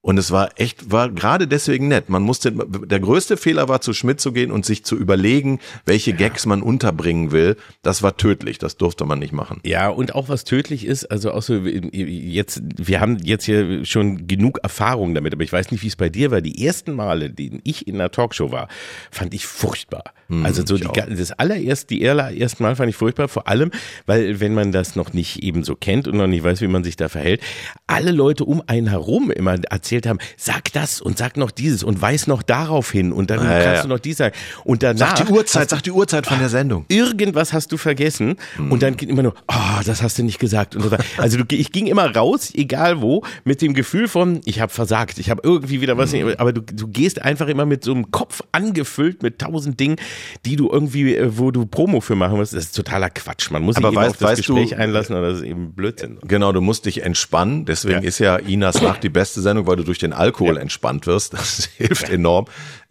[0.06, 2.08] Und es war echt, war gerade deswegen nett.
[2.08, 6.12] Man musste, der größte Fehler war, zu Schmidt zu gehen und sich zu überlegen, welche
[6.12, 6.16] ja.
[6.16, 7.56] Gags man unterbringen will.
[7.82, 8.58] Das war tödlich.
[8.58, 9.58] Das durfte man nicht machen.
[9.64, 14.28] Ja, und auch was tödlich ist, also auch so, jetzt, wir haben jetzt hier schon
[14.28, 16.40] genug Erfahrung damit, aber ich weiß nicht, wie es bei dir war.
[16.40, 18.68] Die ersten Male, die ich in einer Talkshow war,
[19.10, 23.28] fand ich furchtbar Hm, also so die, das allererste, die allererste Mal fand ich furchtbar,
[23.28, 23.70] vor allem,
[24.06, 26.84] weil wenn man das noch nicht eben so kennt und noch nicht weiß, wie man
[26.84, 27.40] sich da verhält,
[27.86, 32.00] alle Leute um einen herum immer erzählt haben, sag das und sag noch dieses und
[32.00, 33.82] weiß noch darauf hin und dann ah, kannst ja.
[33.82, 34.34] du noch dies sagen.
[34.64, 35.16] Und danach.
[35.16, 36.84] Sag die Uhrzeit, sag die Uhrzeit von der Sendung.
[36.88, 38.72] Irgendwas hast du vergessen hm.
[38.72, 40.74] und dann geht immer nur, oh, das hast du nicht gesagt.
[40.74, 44.60] Und so also du, ich ging immer raus, egal wo, mit dem Gefühl von, ich
[44.60, 46.34] habe versagt, ich habe irgendwie wieder was, hm.
[46.38, 49.96] aber du, du gehst einfach immer mit so einem Kopf angefüllt mit tausend Dingen,
[50.44, 53.50] die du irgendwie, äh, wo du Promo für machen musst, das ist totaler Quatsch.
[53.50, 56.18] Man muss sich eben weißt, auf das Gespräch du, einlassen oder das ist eben Blödsinn.
[56.26, 57.64] Genau, du musst dich entspannen.
[57.64, 58.08] Deswegen ja.
[58.08, 60.62] ist ja Inas Nacht die beste Sendung, weil du durch den Alkohol ja.
[60.62, 61.34] entspannt wirst.
[61.34, 62.46] Das hilft enorm.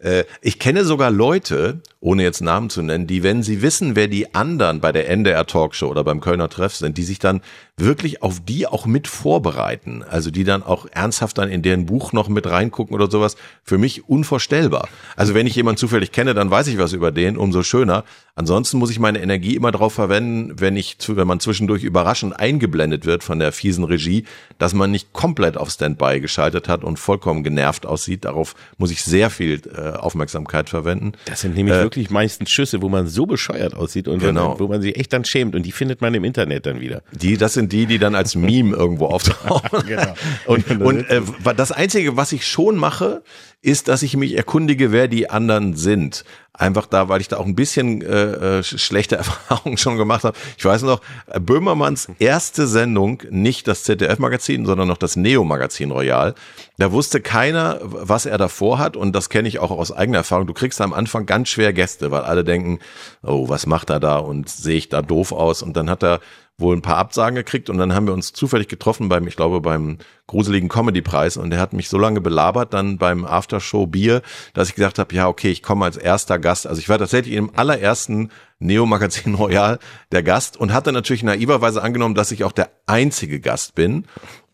[0.06, 4.06] Äh, ich kenne sogar Leute, ohne jetzt Namen zu nennen, die, wenn sie wissen, wer
[4.06, 7.40] die anderen bei der NDR Talkshow oder beim Kölner Treff sind, die sich dann
[7.76, 10.04] wirklich auf die auch mit vorbereiten.
[10.08, 13.36] Also die dann auch ernsthaft dann in deren Buch noch mit reingucken oder sowas.
[13.64, 14.88] Für mich unvorstellbar.
[15.16, 18.04] Also wenn ich jemanden zufällig kenne, dann weiß ich was über den, umso schöner.
[18.36, 23.04] Ansonsten muss ich meine Energie immer darauf verwenden, wenn ich, wenn man zwischendurch überraschend eingeblendet
[23.04, 24.24] wird von der fiesen Regie,
[24.58, 28.24] dass man nicht komplett auf Standby geschaltet hat und vollkommen genervt aussieht.
[28.24, 31.12] Darauf muss ich sehr viel äh, Aufmerksamkeit verwenden.
[31.26, 34.58] Das sind nämlich äh, wirklich meistens Schüsse, wo man so bescheuert aussieht und genau.
[34.58, 37.02] wo man sich echt dann schämt und die findet man im Internet dann wieder.
[37.12, 39.86] Die, das sind die, die dann als Meme irgendwo auftauchen.
[39.86, 40.14] genau.
[40.46, 41.20] Und, und äh,
[41.56, 43.22] das Einzige, was ich schon mache,
[43.62, 46.24] ist, dass ich mich erkundige, wer die anderen sind.
[46.58, 50.36] Einfach da, weil ich da auch ein bisschen äh, äh schlechte Erfahrungen schon gemacht habe.
[50.56, 51.00] Ich weiß noch,
[51.38, 56.34] Böhmermanns erste Sendung, nicht das ZDF-Magazin, sondern noch das Neo-Magazin Royal.
[56.78, 60.46] Da wusste keiner, was er davor hat und das kenne ich auch aus eigener Erfahrung.
[60.46, 62.78] Du kriegst am Anfang ganz schwer Gäste, weil alle denken,
[63.22, 65.62] oh, was macht er da und sehe ich da doof aus?
[65.62, 66.20] Und dann hat er
[66.58, 69.60] wohl ein paar Absagen gekriegt und dann haben wir uns zufällig getroffen beim, ich glaube,
[69.60, 74.22] beim gruseligen Comedy-Preis und der hat mich so lange belabert dann beim Aftershow Bier,
[74.54, 76.66] dass ich gesagt habe, ja, okay, ich komme als erster Gast.
[76.66, 79.78] Also ich war tatsächlich im allerersten Neo-Magazin Royal
[80.12, 84.06] der Gast und hatte natürlich naiverweise angenommen, dass ich auch der einzige Gast bin.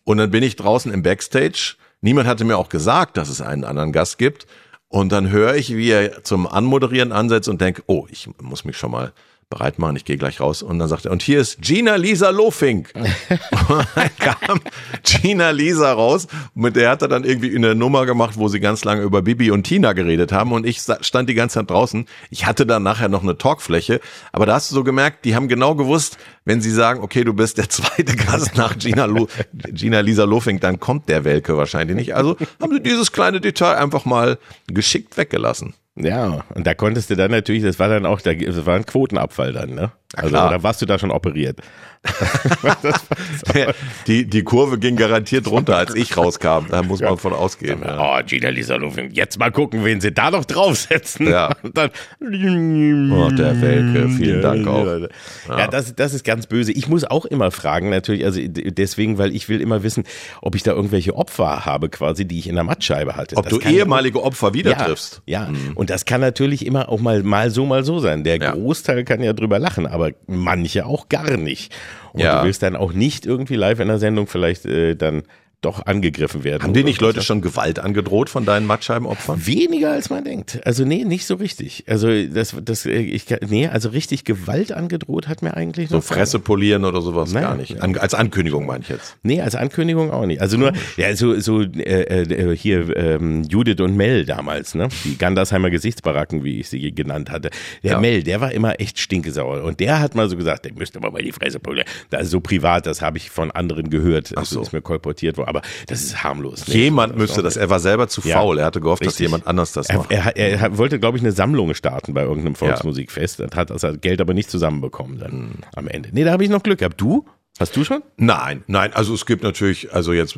[0.03, 1.75] Und dann bin ich draußen im Backstage.
[2.01, 4.45] Niemand hatte mir auch gesagt, dass es einen anderen Gast gibt.
[4.89, 8.77] Und dann höre ich, wie er zum Anmoderieren ansetzt und denke, oh, ich muss mich
[8.77, 9.13] schon mal
[9.53, 10.63] bereit machen, ich gehe gleich raus.
[10.63, 12.91] Und dann sagt er, und hier ist Gina Lisa Lofink.
[13.69, 14.59] und dann kam
[15.03, 18.83] Gina Lisa raus, mit der hat er dann irgendwie eine Nummer gemacht, wo sie ganz
[18.83, 20.51] lange über Bibi und Tina geredet haben.
[20.51, 22.05] Und ich stand die ganze Zeit draußen.
[22.31, 23.99] Ich hatte dann nachher noch eine Talkfläche,
[24.31, 27.33] aber da hast du so gemerkt, die haben genau gewusst, wenn sie sagen, okay, du
[27.33, 31.95] bist der zweite Gast nach Gina, Lo Gina Lisa Lofink, dann kommt der Welke wahrscheinlich
[31.95, 32.15] nicht.
[32.15, 35.75] Also haben sie dieses kleine Detail einfach mal geschickt weggelassen.
[35.95, 39.53] Ja, und da konntest du dann natürlich, das war dann auch, das war ein Quotenabfall
[39.53, 39.91] dann, ne?
[40.15, 41.59] Also da warst du da schon operiert.
[44.07, 46.65] die, die Kurve ging garantiert runter, als ich rauskam.
[46.69, 47.81] Da muss man von ausgehen.
[47.81, 48.19] Ja.
[48.19, 51.27] Oh, Gina Lisa Lufing, jetzt mal gucken, wen sie da noch draufsetzen.
[51.29, 51.51] Ja.
[51.61, 54.85] Und dann, oh, der Welke, vielen Dank auch.
[54.85, 56.73] Ja, ja, das, das ist ganz böse.
[56.73, 60.03] Ich muss auch immer fragen, natürlich, also deswegen, weil ich will immer wissen,
[60.41, 63.37] ob ich da irgendwelche Opfer habe, quasi, die ich in der Mattscheibe hatte.
[63.37, 65.21] Ob das du ehemalige Opfer wieder ja, triffst.
[65.25, 65.71] Ja, mhm.
[65.75, 68.25] und das kann natürlich immer auch mal, mal so, mal so sein.
[68.25, 71.73] Der Großteil kann ja drüber lachen, aber aber manche auch gar nicht.
[72.13, 72.39] Und ja.
[72.39, 75.23] du willst dann auch nicht irgendwie live in der Sendung vielleicht äh, dann
[75.63, 76.63] doch angegriffen werden.
[76.63, 79.45] Haben dir nicht Leute schon Gewalt angedroht von deinen Mattscheibenopfern?
[79.45, 80.59] Weniger als man denkt.
[80.65, 81.83] Also nee, nicht so richtig.
[81.87, 86.85] Also das, das, ich, nee, also richtig Gewalt angedroht hat mir eigentlich so Fresse polieren
[86.85, 87.81] oder sowas Nein, gar nicht.
[87.81, 89.17] An, als Ankündigung meine ich jetzt.
[89.23, 90.41] Nee, als Ankündigung auch nicht.
[90.41, 94.89] Also nur, ja, so, so äh, äh, hier ähm, Judith und Mel damals, ne?
[95.05, 97.49] Die Gandersheimer Gesichtsbaracken, wie ich sie genannt hatte.
[97.83, 97.99] Der ja.
[97.99, 101.11] Mel, der war immer echt stinkesauer und der hat mal so gesagt, der müsste mal
[101.21, 101.87] die Fresse polieren.
[102.09, 104.35] Das ist so privat, das habe ich von anderen gehört.
[104.35, 104.61] Das so.
[104.61, 106.67] ist mir kolportiert worden aber das ist harmlos.
[106.67, 106.75] Ne?
[106.75, 109.17] Jemand müsste das, er war selber zu faul, er hatte gehofft, Richtig.
[109.17, 110.11] dass jemand anders das macht.
[110.11, 113.47] Er, er, er wollte, glaube ich, eine Sammlung starten bei irgendeinem Volksmusikfest, ja.
[113.55, 116.09] hat das Geld aber nicht zusammenbekommen dann am Ende.
[116.11, 116.99] Nee, da habe ich noch Glück gehabt.
[116.99, 117.25] Du?
[117.59, 118.01] Hast du schon?
[118.17, 120.37] Nein, nein, also es gibt natürlich, also jetzt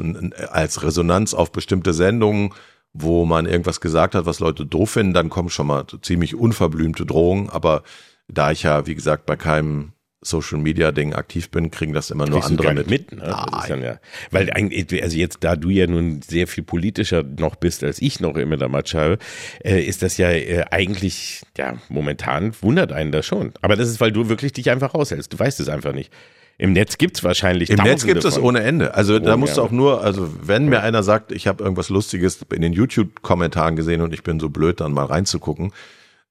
[0.52, 2.54] als Resonanz auf bestimmte Sendungen,
[2.92, 7.06] wo man irgendwas gesagt hat, was Leute doof finden, dann kommen schon mal ziemlich unverblümte
[7.06, 7.84] Drohungen, aber
[8.28, 9.94] da ich ja, wie gesagt, bei keinem
[10.26, 12.90] Social Media Ding aktiv bin, kriegen das immer nur Kriegst andere mit.
[12.90, 13.84] mit ne?
[13.84, 14.00] ja,
[14.32, 18.20] weil eigentlich, also jetzt, da du ja nun sehr viel politischer noch bist als ich
[18.20, 19.18] noch immer der Match habe,
[19.64, 23.54] äh, ist das ja äh, eigentlich, ja, momentan wundert einen das schon.
[23.62, 25.32] Aber das ist, weil du wirklich dich einfach raushältst.
[25.32, 26.12] Du weißt es einfach nicht.
[26.58, 28.94] Im Netz gibt's wahrscheinlich Im Netz gibt es ohne Ende.
[28.94, 32.46] Also da musst du auch nur, also wenn mir einer sagt, ich habe irgendwas Lustiges
[32.54, 35.74] in den YouTube-Kommentaren gesehen und ich bin so blöd, dann mal reinzugucken,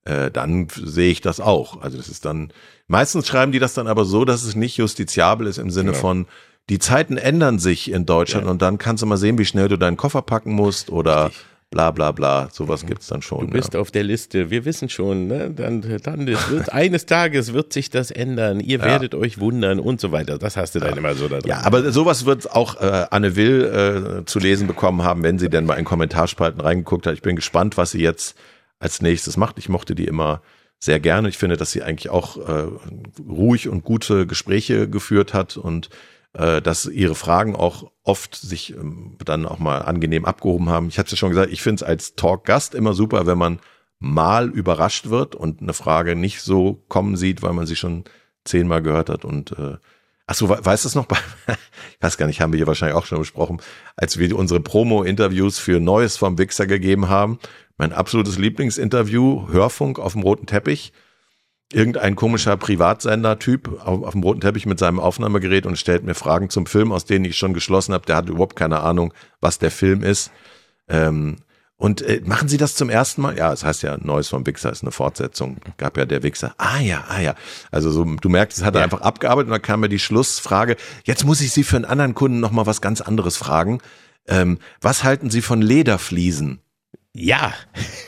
[0.04, 1.80] äh, dann sehe ich das auch.
[1.80, 2.52] Also das ist dann,
[2.86, 6.00] meistens schreiben die das dann aber so, dass es nicht justiziabel ist im Sinne genau.
[6.00, 6.26] von,
[6.70, 8.50] die Zeiten ändern sich in Deutschland ja.
[8.50, 11.44] und dann kannst du mal sehen, wie schnell du deinen Koffer packen musst oder Richtig
[11.74, 12.48] bla bla bla.
[12.52, 13.40] Sowas gibt's dann schon.
[13.40, 13.80] Du bist ja.
[13.80, 15.50] auf der Liste, wir wissen schon, ne?
[15.50, 18.84] dann, dann wird, eines Tages wird sich das ändern, ihr ja.
[18.84, 20.38] werdet euch wundern und so weiter.
[20.38, 21.48] Das hast du dann immer so da drin.
[21.48, 25.50] Ja, aber sowas wird auch äh, Anne Will äh, zu lesen bekommen haben, wenn sie
[25.50, 27.14] denn mal in Kommentarspalten reingeguckt hat.
[27.14, 28.36] Ich bin gespannt, was sie jetzt
[28.84, 29.58] als nächstes macht.
[29.58, 30.42] Ich mochte die immer
[30.78, 31.30] sehr gerne.
[31.30, 32.68] Ich finde, dass sie eigentlich auch äh,
[33.26, 35.88] ruhig und gute Gespräche geführt hat und
[36.34, 40.88] äh, dass ihre Fragen auch oft sich ähm, dann auch mal angenehm abgehoben haben.
[40.88, 43.58] Ich hatte es ja schon gesagt, ich finde es als Talk-Gast immer super, wenn man
[44.00, 48.04] mal überrascht wird und eine Frage nicht so kommen sieht, weil man sie schon
[48.44, 49.78] zehnmal gehört hat und äh,
[50.26, 51.06] Ach so, weißt du es noch?
[51.48, 53.60] ich weiß gar nicht, haben wir hier wahrscheinlich auch schon besprochen,
[53.94, 57.38] als wir unsere Promo-Interviews für Neues vom Wichser gegeben haben.
[57.76, 60.92] Mein absolutes Lieblingsinterview, Hörfunk auf dem roten Teppich
[61.72, 66.50] irgendein komischer Privatsender-Typ auf, auf, dem roten Teppich mit seinem Aufnahmegerät und stellt mir Fragen
[66.50, 69.70] zum Film, aus denen ich schon geschlossen habe, der hat überhaupt keine Ahnung, was der
[69.70, 70.30] Film ist.
[70.88, 71.36] Ähm,
[71.76, 73.36] und äh, machen Sie das zum ersten Mal?
[73.36, 75.56] Ja, es das heißt ja, Neues vom Wichser ist eine Fortsetzung.
[75.76, 76.54] Gab ja der Wichser.
[76.56, 77.34] Ah ja, ah ja.
[77.72, 78.84] Also so, du merkst, es hat er ja.
[78.84, 80.76] einfach abgearbeitet und dann kam mir die Schlussfrage.
[81.04, 83.80] Jetzt muss ich Sie für einen anderen Kunden nochmal was ganz anderes fragen.
[84.28, 86.60] Ähm, was halten Sie von Lederfliesen?
[87.16, 87.54] Ja.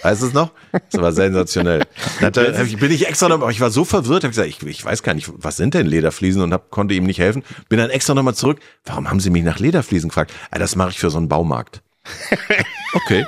[0.03, 0.51] Weißt du es noch?
[0.73, 1.85] Das war sensationell.
[2.21, 5.14] Da bin ich extra noch, ich war so verwirrt, habe gesagt, ich, ich weiß gar
[5.14, 7.45] nicht, was sind denn Lederfliesen und hab, konnte ihm nicht helfen.
[7.69, 8.59] Bin dann extra nochmal zurück.
[8.85, 10.33] Warum haben Sie mich nach Lederfliesen gefragt?
[10.51, 11.83] Ah, das mache ich für so einen Baumarkt.
[12.95, 13.27] Okay.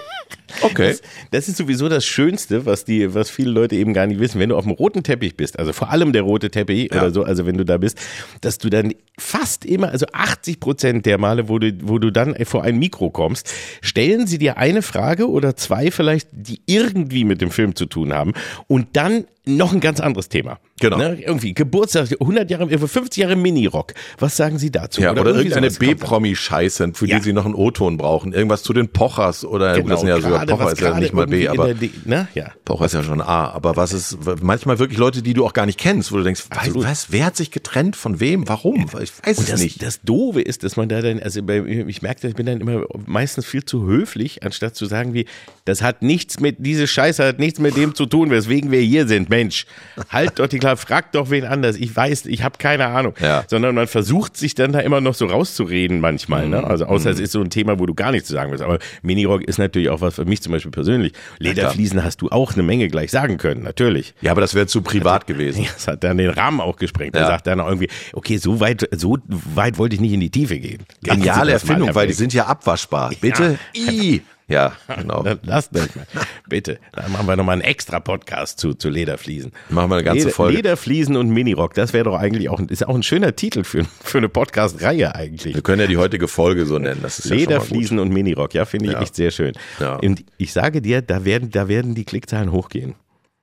[0.62, 0.88] Okay.
[0.88, 4.40] Das, das, ist sowieso das Schönste, was die, was viele Leute eben gar nicht wissen.
[4.40, 7.00] Wenn du auf dem roten Teppich bist, also vor allem der rote Teppich ja.
[7.00, 7.98] oder so, also wenn du da bist,
[8.40, 12.34] dass du dann fast immer, also 80 Prozent der Male, wo du, wo du dann
[12.44, 17.40] vor ein Mikro kommst, stellen sie dir eine Frage oder zwei vielleicht, die irgendwie mit
[17.40, 18.32] dem Film zu tun haben
[18.66, 20.58] und dann noch ein ganz anderes Thema.
[20.80, 20.98] Genau.
[20.98, 21.18] Ne?
[21.20, 23.94] Irgendwie Geburtstag, 100 Jahre, 50 Jahre Mini-Rock.
[24.18, 25.00] Was sagen Sie dazu?
[25.00, 27.18] Ja, oder, oder irgendeine B-Promi-Scheiße, für ja.
[27.18, 28.32] die Sie noch einen O-Ton brauchen.
[28.32, 31.26] Irgendwas zu den Pochers oder genau, das sind ja sogar Pocher ist ja nicht mal
[31.26, 32.28] B, aber D, ne?
[32.34, 32.52] ja.
[32.64, 33.50] Pocher ist ja schon A.
[33.50, 36.44] Aber was ist manchmal wirklich Leute, die du auch gar nicht kennst, wo du denkst,
[36.50, 36.84] Absolut.
[36.84, 38.48] was, wer hat sich getrennt von wem?
[38.48, 38.87] Warum?
[39.02, 39.82] Ich weiß Und es nicht.
[39.82, 43.46] Das Doofe ist, dass man da dann, also ich merke, ich bin dann immer meistens
[43.46, 45.26] viel zu höflich, anstatt zu sagen wie,
[45.64, 49.06] das hat nichts mit, diese Scheiße hat nichts mit dem zu tun, weswegen wir hier
[49.06, 49.66] sind, Mensch
[50.11, 51.77] halt doch die klar, frag doch wen anders.
[51.77, 53.14] Ich weiß, ich habe keine Ahnung.
[53.20, 53.44] Ja.
[53.46, 56.48] Sondern man versucht sich dann da immer noch so rauszureden manchmal.
[56.48, 56.64] Ne?
[56.64, 57.14] Also außer mhm.
[57.14, 58.64] es ist so ein Thema, wo du gar nichts zu sagen willst.
[58.64, 61.12] Aber Minirock ist natürlich auch was für mich zum Beispiel persönlich.
[61.38, 64.14] Lederfliesen hast du auch eine Menge gleich sagen können, natürlich.
[64.20, 65.66] Ja, aber das wäre zu privat gewesen.
[65.72, 67.14] Das hat dann den Rahmen auch gesprengt.
[67.14, 67.22] Ja.
[67.22, 70.59] Er sagt dann irgendwie, okay, so weit, so weit wollte ich nicht in die Tiefe
[70.59, 70.85] gehen.
[71.03, 73.12] Geniale Erfindung, weil die sind ja abwaschbar.
[73.20, 73.59] Bitte?
[73.74, 73.92] Ja.
[73.92, 74.22] I.
[74.48, 75.24] Ja, genau.
[75.42, 76.06] Lass das mal.
[76.48, 76.78] Bitte.
[76.92, 79.52] Dann machen wir nochmal einen extra Podcast zu, zu Lederfliesen.
[79.68, 80.56] Machen wir eine ganze Leder, Folge.
[80.56, 81.74] Lederfliesen und Minirock.
[81.74, 85.54] Das wäre doch eigentlich auch, ist auch ein schöner Titel für, für eine Podcast-Reihe eigentlich.
[85.54, 87.00] Wir können ja die heutige Folge so nennen.
[87.02, 88.54] Das ist Lederfliesen ja und Minirock.
[88.54, 89.02] Ja, finde ich ja.
[89.02, 89.52] echt sehr schön.
[89.80, 89.96] Ja.
[89.96, 92.94] Und ich sage dir, da werden, da werden die Klickzahlen hochgehen.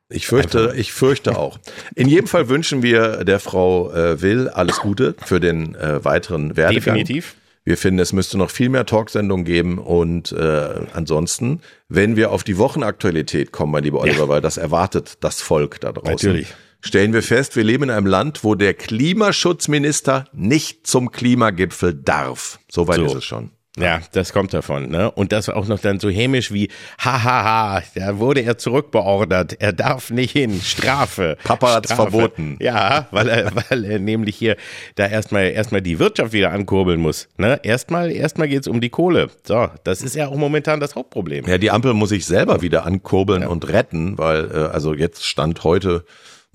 [0.09, 1.59] Ich fürchte, ich fürchte auch.
[1.95, 6.55] In jedem Fall wünschen wir der Frau äh, Will alles Gute für den äh, weiteren
[6.55, 6.95] Werdegang.
[6.95, 7.35] Definitiv.
[7.65, 12.43] Wir finden, es müsste noch viel mehr Talksendungen geben und äh, ansonsten, wenn wir auf
[12.43, 14.29] die Wochenaktualität kommen, mein lieber Oliver, ja.
[14.29, 16.11] weil das erwartet das Volk da draußen.
[16.11, 16.53] Natürlich.
[16.81, 22.59] Stellen wir fest, wir leben in einem Land, wo der Klimaschutzminister nicht zum Klimagipfel darf.
[22.69, 23.05] Soweit so.
[23.05, 23.49] ist es schon.
[23.77, 25.11] Ja, das kommt davon, ne?
[25.11, 30.11] Und das auch noch dann so hämisch wie, hahaha, da wurde er zurückbeordert, er darf
[30.11, 31.37] nicht hin, Strafe.
[31.43, 32.09] Papa hat's Strafe.
[32.09, 32.57] verboten.
[32.61, 34.55] Ja, weil er, weil er nämlich hier
[34.95, 37.59] da erstmal, erstmal die Wirtschaft wieder ankurbeln muss, ne?
[37.63, 39.29] Erstmal, erstmal geht's um die Kohle.
[39.43, 41.45] So, das ist ja auch momentan das Hauptproblem.
[41.45, 43.47] Ja, die Ampel muss sich selber wieder ankurbeln ja.
[43.49, 46.05] und retten, weil, äh, also jetzt stand heute,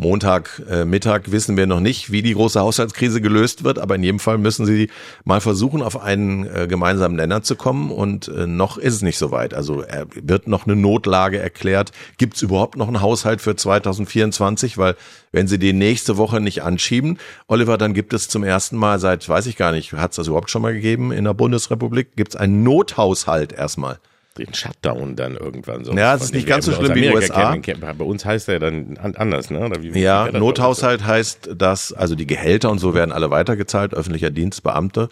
[0.00, 4.02] Montag äh, Mittag wissen wir noch nicht, wie die große Haushaltskrise gelöst wird, aber in
[4.02, 4.88] jedem Fall müssen sie
[5.24, 9.18] mal versuchen, auf einen äh, gemeinsamen Nenner zu kommen und äh, noch ist es nicht
[9.18, 9.52] so weit.
[9.52, 11.92] Also er wird noch eine Notlage erklärt.
[12.16, 14.78] Gibt es überhaupt noch einen Haushalt für 2024?
[14.78, 14.96] Weil
[15.32, 19.28] wenn sie den nächste Woche nicht anschieben, Oliver, dann gibt es zum ersten Mal seit,
[19.28, 22.32] weiß ich gar nicht, hat es das überhaupt schon mal gegeben in der Bundesrepublik, gibt
[22.34, 23.98] es einen Nothaushalt erstmal
[24.40, 25.92] den Shutdown dann irgendwann so.
[25.92, 27.56] Ja, es ist nicht ganz so schlimm wie in den USA.
[27.58, 27.80] Kennen.
[27.80, 29.70] Bei uns heißt er dann anders, ne?
[29.80, 34.62] Wie, ja, Nothaushalt heißt, dass also die Gehälter und so werden alle weitergezahlt, öffentlicher Dienst,
[34.62, 35.08] Beamte.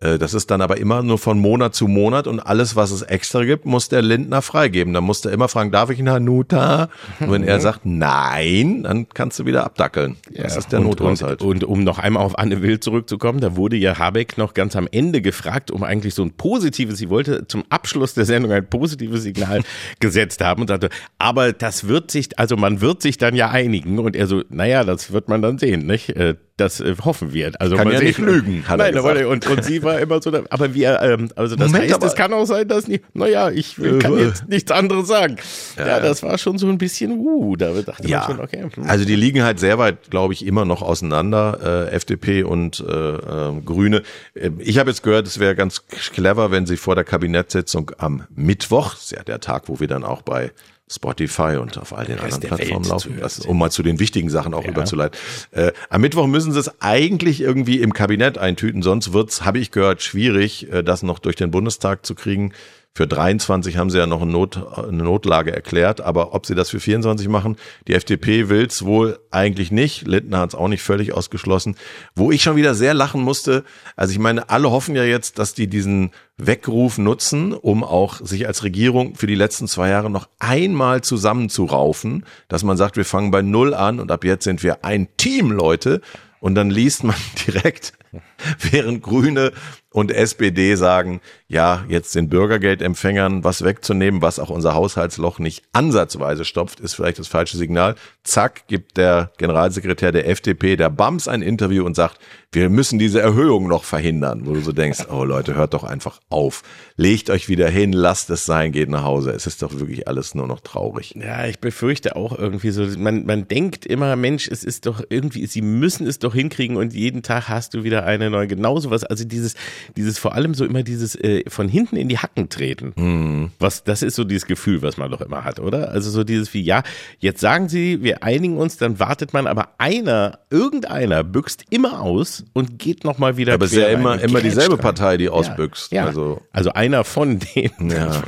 [0.00, 3.02] Äh, das ist dann aber immer nur von Monat zu Monat und alles, was es
[3.02, 4.94] extra gibt, muss der Lindner freigeben.
[4.94, 6.88] Da muss der immer fragen, darf ich einen Hanuta?
[7.20, 7.60] Und wenn er mhm.
[7.60, 10.16] sagt nein, dann kannst du wieder abdackeln.
[10.32, 11.42] Ja, das ist der Nothaushalt.
[11.42, 14.74] Und, und, um noch einmal auf Anne Will zurückzukommen, da wurde ja Habeck noch ganz
[14.76, 18.68] am Ende gefragt, um eigentlich so ein positives, sie wollte zum Abschluss der Sendung ein
[18.68, 19.60] positives Signal
[20.00, 23.98] gesetzt haben und sagte, aber das wird sich, also man wird sich dann ja einigen.
[23.98, 26.16] Und er so, naja, das wird man dann sehen, nicht?
[26.60, 27.52] Das äh, hoffen wir.
[27.58, 28.68] Also kann ja nicht lügen.
[28.68, 31.90] Hat Nein, er und, und sie war immer so, aber wir, ähm, also das Moment,
[31.90, 35.36] heißt, es kann auch sein, dass nicht, naja, ich kann äh, jetzt nichts anderes sagen.
[35.78, 38.18] Ja, ja, das war schon so ein bisschen, uh, da dachte ja.
[38.18, 38.66] man schon, okay.
[38.74, 38.84] Hm.
[38.86, 42.92] Also die liegen halt sehr weit, glaube ich, immer noch auseinander, äh, FDP und äh,
[42.92, 44.02] äh, Grüne.
[44.36, 48.24] Ähm, ich habe jetzt gehört, es wäre ganz clever, wenn sie vor der Kabinettssitzung am
[48.34, 50.52] Mittwoch, ist ja der Tag, wo wir dann auch bei
[50.90, 54.54] Spotify und auf all den anderen Plattformen laufen, das, um mal zu den wichtigen Sachen
[54.54, 54.70] auch ja.
[54.70, 55.18] überzuleiten.
[55.52, 59.70] Äh, am Mittwoch müssen sie es eigentlich irgendwie im Kabinett eintüten, sonst wird's, habe ich
[59.70, 62.52] gehört, schwierig, äh, das noch durch den Bundestag zu kriegen.
[62.92, 66.70] Für 23 haben sie ja noch eine, Not, eine Notlage erklärt, aber ob sie das
[66.70, 70.08] für 24 machen, die FDP will's wohl eigentlich nicht.
[70.08, 71.76] Lindner hat's auch nicht völlig ausgeschlossen.
[72.16, 73.62] Wo ich schon wieder sehr lachen musste,
[73.94, 78.48] also ich meine, alle hoffen ja jetzt, dass die diesen Weckruf nutzen, um auch sich
[78.48, 83.30] als Regierung für die letzten zwei Jahre noch einmal zusammenzuraufen, dass man sagt, wir fangen
[83.30, 86.00] bei Null an und ab jetzt sind wir ein Team, Leute.
[86.40, 87.92] Und dann liest man direkt,
[88.70, 89.52] während Grüne
[89.92, 96.44] und SPD sagen, ja, jetzt den Bürgergeldempfängern was wegzunehmen, was auch unser Haushaltsloch nicht ansatzweise
[96.44, 97.96] stopft, ist vielleicht das falsche Signal.
[98.22, 102.20] Zack, gibt der Generalsekretär der FDP, der BAMS, ein Interview und sagt,
[102.52, 106.20] wir müssen diese Erhöhung noch verhindern, wo du so denkst, oh Leute, hört doch einfach
[106.30, 106.62] auf.
[106.96, 109.30] Legt euch wieder hin, lasst es sein, geht nach Hause.
[109.30, 111.14] Es ist doch wirklich alles nur noch traurig.
[111.16, 115.46] Ja, ich befürchte auch irgendwie so, man, man denkt immer, Mensch, es ist doch irgendwie,
[115.46, 119.04] sie müssen es doch hinkriegen und jeden Tag hast du wieder eine neue, genauso was,
[119.04, 119.54] also dieses,
[119.96, 122.92] dieses vor allem so immer dieses äh, von hinten in die Hacken treten.
[122.96, 123.50] Mhm.
[123.58, 125.90] Was, das ist so dieses Gefühl, was man doch immer hat, oder?
[125.90, 126.82] Also so dieses wie, ja,
[127.18, 132.44] jetzt sagen sie, wir einigen uns, dann wartet man, aber einer, irgendeiner büxt immer aus
[132.52, 133.54] und geht nochmal wieder.
[133.54, 135.92] Aber es ist ja immer, immer dieselbe Partei, die ausbüchst.
[135.92, 136.06] Ja, ja.
[136.08, 136.42] Also.
[136.52, 137.90] also einer von denen.
[137.90, 138.22] Ja.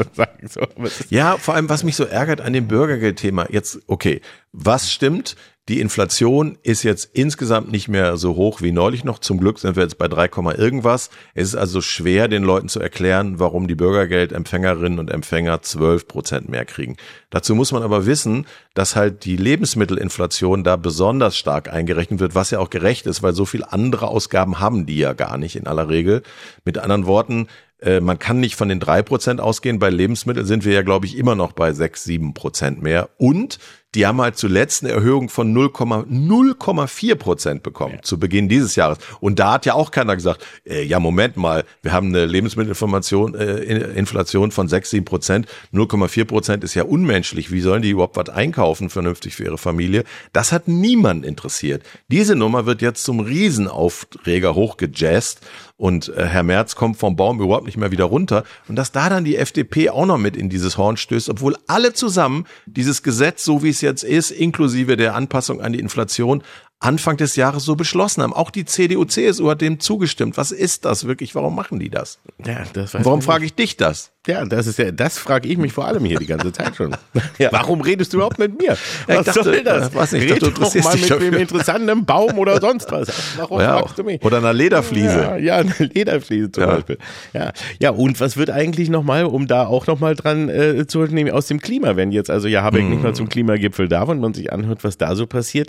[0.44, 0.60] So,
[1.08, 4.20] ja, vor allem, was mich so ärgert an dem Bürgergeldthema, jetzt, okay,
[4.52, 5.36] was stimmt?
[5.68, 9.20] Die Inflation ist jetzt insgesamt nicht mehr so hoch wie neulich noch.
[9.20, 10.24] Zum Glück sind wir jetzt bei 3,
[10.56, 11.08] irgendwas.
[11.34, 16.48] Es ist also schwer, den Leuten zu erklären, warum die Bürgergeldempfängerinnen und Empfänger 12 Prozent
[16.48, 16.96] mehr kriegen.
[17.30, 22.50] Dazu muss man aber wissen, dass halt die Lebensmittelinflation da besonders stark eingerechnet wird, was
[22.50, 25.68] ja auch gerecht ist, weil so viel andere Ausgaben haben die ja gar nicht in
[25.68, 26.24] aller Regel.
[26.64, 27.46] Mit anderen Worten,
[27.82, 29.78] äh, man kann nicht von den drei Prozent ausgehen.
[29.78, 33.10] Bei Lebensmitteln sind wir ja, glaube ich, immer noch bei sechs, sieben Prozent mehr.
[33.18, 33.58] Und
[33.94, 38.02] die haben halt zuletzt eine Erhöhung von 0,04 Prozent bekommen ja.
[38.02, 38.98] zu Beginn dieses Jahres.
[39.20, 43.34] Und da hat ja auch keiner gesagt, äh, ja Moment mal, wir haben eine Lebensmittelinflation
[43.34, 43.56] äh,
[43.94, 47.52] Inflation von 6, 7 Prozent, 0,4 Prozent ist ja unmenschlich.
[47.52, 50.04] Wie sollen die überhaupt was einkaufen vernünftig für ihre Familie?
[50.32, 51.82] Das hat niemand interessiert.
[52.08, 55.40] Diese Nummer wird jetzt zum Riesenaufreger hochgejazzt
[55.82, 58.44] und äh, Herr Merz kommt vom Baum überhaupt nicht mehr wieder runter.
[58.68, 61.92] Und dass da dann die FDP auch noch mit in dieses Horn stößt, obwohl alle
[61.92, 66.42] zusammen dieses Gesetz, so wie es jetzt ist, inklusive der Anpassung an die Inflation,
[66.80, 68.32] Anfang des Jahres so beschlossen haben.
[68.32, 70.36] Auch die CDU, CSU hat dem zugestimmt.
[70.36, 71.34] Was ist das wirklich?
[71.34, 72.18] Warum machen die das?
[72.44, 74.11] Ja, das Warum frage ich dich das?
[74.28, 76.96] Ja, das ist ja, das frage ich mich vor allem hier die ganze Zeit schon.
[77.38, 77.48] Ja.
[77.50, 78.76] Warum redest du überhaupt mit mir?
[79.06, 79.94] Was ich dachte, soll das?
[79.94, 83.08] Was nicht, Red doch mal mit einem interessanten Baum oder sonst was.
[83.36, 84.22] Warum ja, fragst du mich?
[84.22, 85.20] Oder einer Lederfliese.
[85.20, 86.74] Ja, ja eine Lederfliese zum ja.
[86.74, 86.98] Beispiel.
[87.32, 87.52] Ja.
[87.80, 91.46] ja, und was wird eigentlich nochmal, um da auch nochmal dran äh, zu nehmen, aus
[91.46, 92.90] dem Klima, wenn jetzt also ja Habeck hm.
[92.90, 95.68] nicht mal zum Klimagipfel darf und man sich anhört, was da so passiert.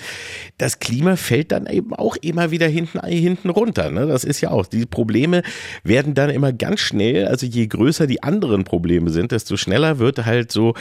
[0.57, 3.89] Das Klima fällt dann eben auch immer wieder hinten, hinten runter.
[3.89, 4.05] Ne?
[4.05, 5.43] Das ist ja auch, die Probleme
[5.83, 10.25] werden dann immer ganz schnell, also je größer die anderen Probleme sind, desto schneller wird
[10.25, 10.73] halt so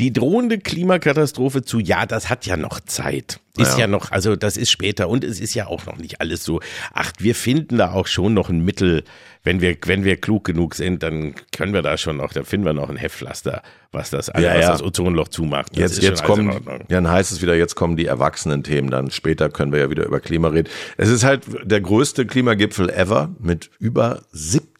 [0.00, 3.40] die drohende Klimakatastrophe zu, ja, das hat ja noch Zeit.
[3.58, 3.80] Ist ja.
[3.80, 6.60] ja noch, also das ist später und es ist ja auch noch nicht alles so.
[6.92, 9.02] Ach, wir finden da auch schon noch ein Mittel,
[9.44, 12.66] wenn wir, wenn wir klug genug sind, dann können wir da schon noch, da finden
[12.66, 14.72] wir noch ein Heftpflaster, was das, ja, was ja.
[14.72, 15.70] das Ozonloch zumacht.
[15.72, 19.48] Das jetzt, jetzt kommen, ja, dann heißt es wieder, jetzt kommen die Erwachsenen-Themen, dann später
[19.48, 20.68] können wir ja wieder über Klima reden.
[20.96, 24.22] Es ist halt der größte Klimagipfel ever mit über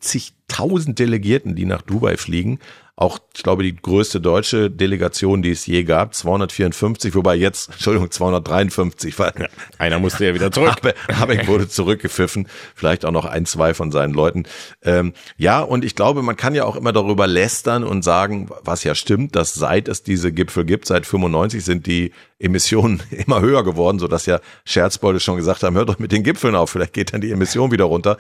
[0.07, 2.59] 70.000 Delegierten, die nach Dubai fliegen
[2.99, 8.11] auch, ich glaube, die größte deutsche Delegation, die es je gab, 254, wobei jetzt, Entschuldigung,
[8.11, 10.77] 253, weil ja, einer musste ja wieder zurück.
[11.12, 14.45] Habeck wurde zurückgepfiffen, vielleicht auch noch ein, zwei von seinen Leuten.
[14.83, 18.83] Ähm, ja, und ich glaube, man kann ja auch immer darüber lästern und sagen, was
[18.83, 23.62] ja stimmt, dass seit es diese Gipfel gibt, seit 95 sind die Emissionen immer höher
[23.62, 26.95] geworden, so dass ja Scherzbolde schon gesagt haben, hört doch mit den Gipfeln auf, vielleicht
[26.95, 28.16] geht dann die Emission wieder runter.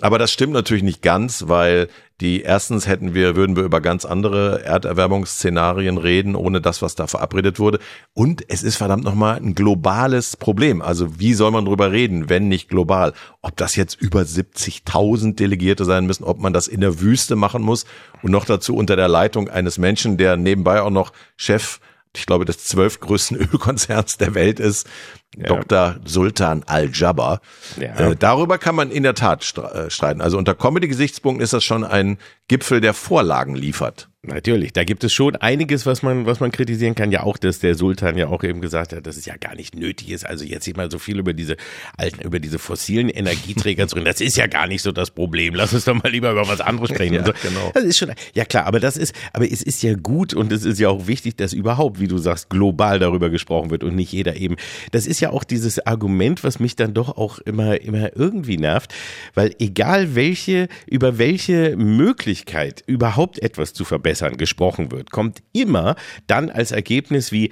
[0.00, 1.88] Aber das stimmt natürlich nicht ganz, weil
[2.20, 7.06] die erstens hätten wir, würden wir über ganz andere Erderwärmungsszenarien reden, ohne das, was da
[7.06, 7.78] verabredet wurde.
[8.12, 10.82] Und es ist verdammt nochmal ein globales Problem.
[10.82, 13.14] Also wie soll man drüber reden, wenn nicht global?
[13.40, 17.62] Ob das jetzt über 70.000 Delegierte sein müssen, ob man das in der Wüste machen
[17.62, 17.86] muss
[18.22, 21.80] und noch dazu unter der Leitung eines Menschen, der nebenbei auch noch Chef
[22.16, 24.88] ich glaube, des zwölf größten Ölkonzerns der Welt ist.
[25.36, 25.44] Ja.
[25.44, 25.96] Dr.
[26.04, 27.40] Sultan Al-Jabbar.
[27.78, 28.10] Ja.
[28.10, 30.20] Äh, darüber kann man in der Tat äh, streiten.
[30.20, 34.10] Also unter Comedy-Gesichtspunkten ist das schon ein Gipfel, der Vorlagen liefert.
[34.22, 37.10] Natürlich, da gibt es schon einiges, was man, was man kritisieren kann.
[37.10, 39.74] Ja, auch, dass der Sultan ja auch eben gesagt hat, dass es ja gar nicht
[39.74, 40.26] nötig ist.
[40.26, 41.56] Also jetzt sich mal so viel über diese
[41.96, 44.04] alten, über diese fossilen Energieträger zu reden.
[44.04, 45.54] Das ist ja gar nicht so das Problem.
[45.54, 47.14] Lass uns doch mal lieber über was anderes sprechen.
[47.14, 47.32] ja, so.
[47.42, 47.70] genau.
[47.72, 50.66] Das ist schon, ja klar, aber das ist, aber es ist ja gut und es
[50.66, 54.12] ist ja auch wichtig, dass überhaupt, wie du sagst, global darüber gesprochen wird und nicht
[54.12, 54.56] jeder eben.
[54.90, 58.94] Das ist ja auch dieses Argument, was mich dann doch auch immer, immer irgendwie nervt,
[59.34, 65.96] weil egal welche, über welche Möglichkeit überhaupt etwas zu Verbessern gesprochen wird, kommt immer
[66.26, 67.50] dann als Ergebnis wie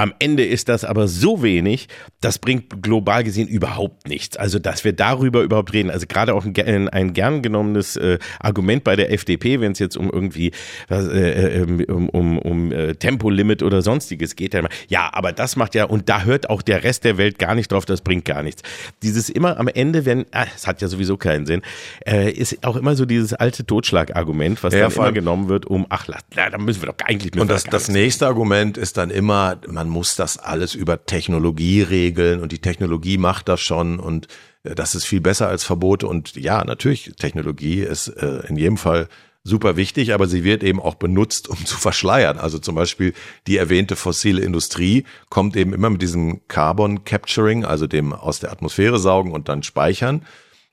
[0.00, 1.88] am Ende ist das aber so wenig,
[2.22, 4.38] das bringt global gesehen überhaupt nichts.
[4.38, 8.82] Also, dass wir darüber überhaupt reden, also gerade auch ein, ein gern genommenes äh, Argument
[8.82, 10.52] bei der FDP, wenn es jetzt um irgendwie
[10.88, 15.56] was, äh, ähm, um, um, um äh, Tempolimit oder sonstiges geht, dann, ja, aber das
[15.56, 18.24] macht ja, und da hört auch der Rest der Welt gar nicht drauf, das bringt
[18.24, 18.62] gar nichts.
[19.02, 21.60] Dieses immer am Ende, wenn, ah, es hat ja sowieso keinen Sinn,
[22.06, 25.84] äh, ist auch immer so dieses alte Totschlagargument, was ja, dann immer genommen wird, um,
[25.90, 29.89] ach, da müssen wir doch eigentlich Und das, das nächste Argument ist dann immer, man
[29.90, 34.28] muss das alles über Technologie regeln und die Technologie macht das schon und
[34.64, 38.78] äh, das ist viel besser als Verbote und ja, natürlich, Technologie ist äh, in jedem
[38.78, 39.08] Fall
[39.42, 42.38] super wichtig, aber sie wird eben auch benutzt, um zu verschleiern.
[42.38, 43.14] Also zum Beispiel
[43.46, 48.52] die erwähnte fossile Industrie kommt eben immer mit diesem Carbon Capturing, also dem aus der
[48.52, 50.26] Atmosphäre saugen und dann speichern.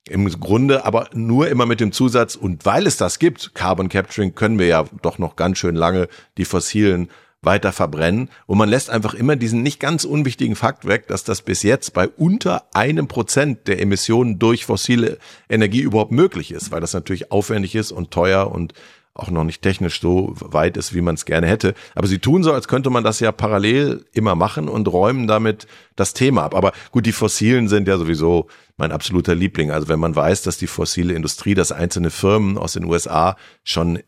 [0.09, 4.36] Im Grunde aber nur immer mit dem Zusatz, und weil es das gibt, Carbon Capturing,
[4.36, 6.07] können wir ja doch noch ganz schön lange
[6.38, 7.09] die fossilen
[7.47, 8.29] weiter verbrennen.
[8.45, 11.93] Und man lässt einfach immer diesen nicht ganz unwichtigen Fakt weg, dass das bis jetzt
[11.93, 15.17] bei unter einem Prozent der Emissionen durch fossile
[15.49, 18.73] Energie überhaupt möglich ist, weil das natürlich aufwendig ist und teuer und
[19.17, 21.73] auch noch nicht technisch so weit ist, wie man es gerne hätte.
[21.95, 25.67] Aber sie tun so, als könnte man das ja parallel immer machen und räumen damit
[25.95, 26.53] das Thema ab.
[26.53, 29.71] Aber gut, die Fossilen sind ja sowieso mein absoluter Liebling.
[29.71, 33.99] Also wenn man weiß, dass die fossile Industrie, dass einzelne Firmen aus den USA schon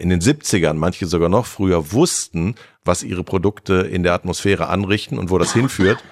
[0.00, 2.54] in den 70ern, manche sogar noch früher, wussten,
[2.84, 6.02] was ihre Produkte in der Atmosphäre anrichten und wo das hinführt.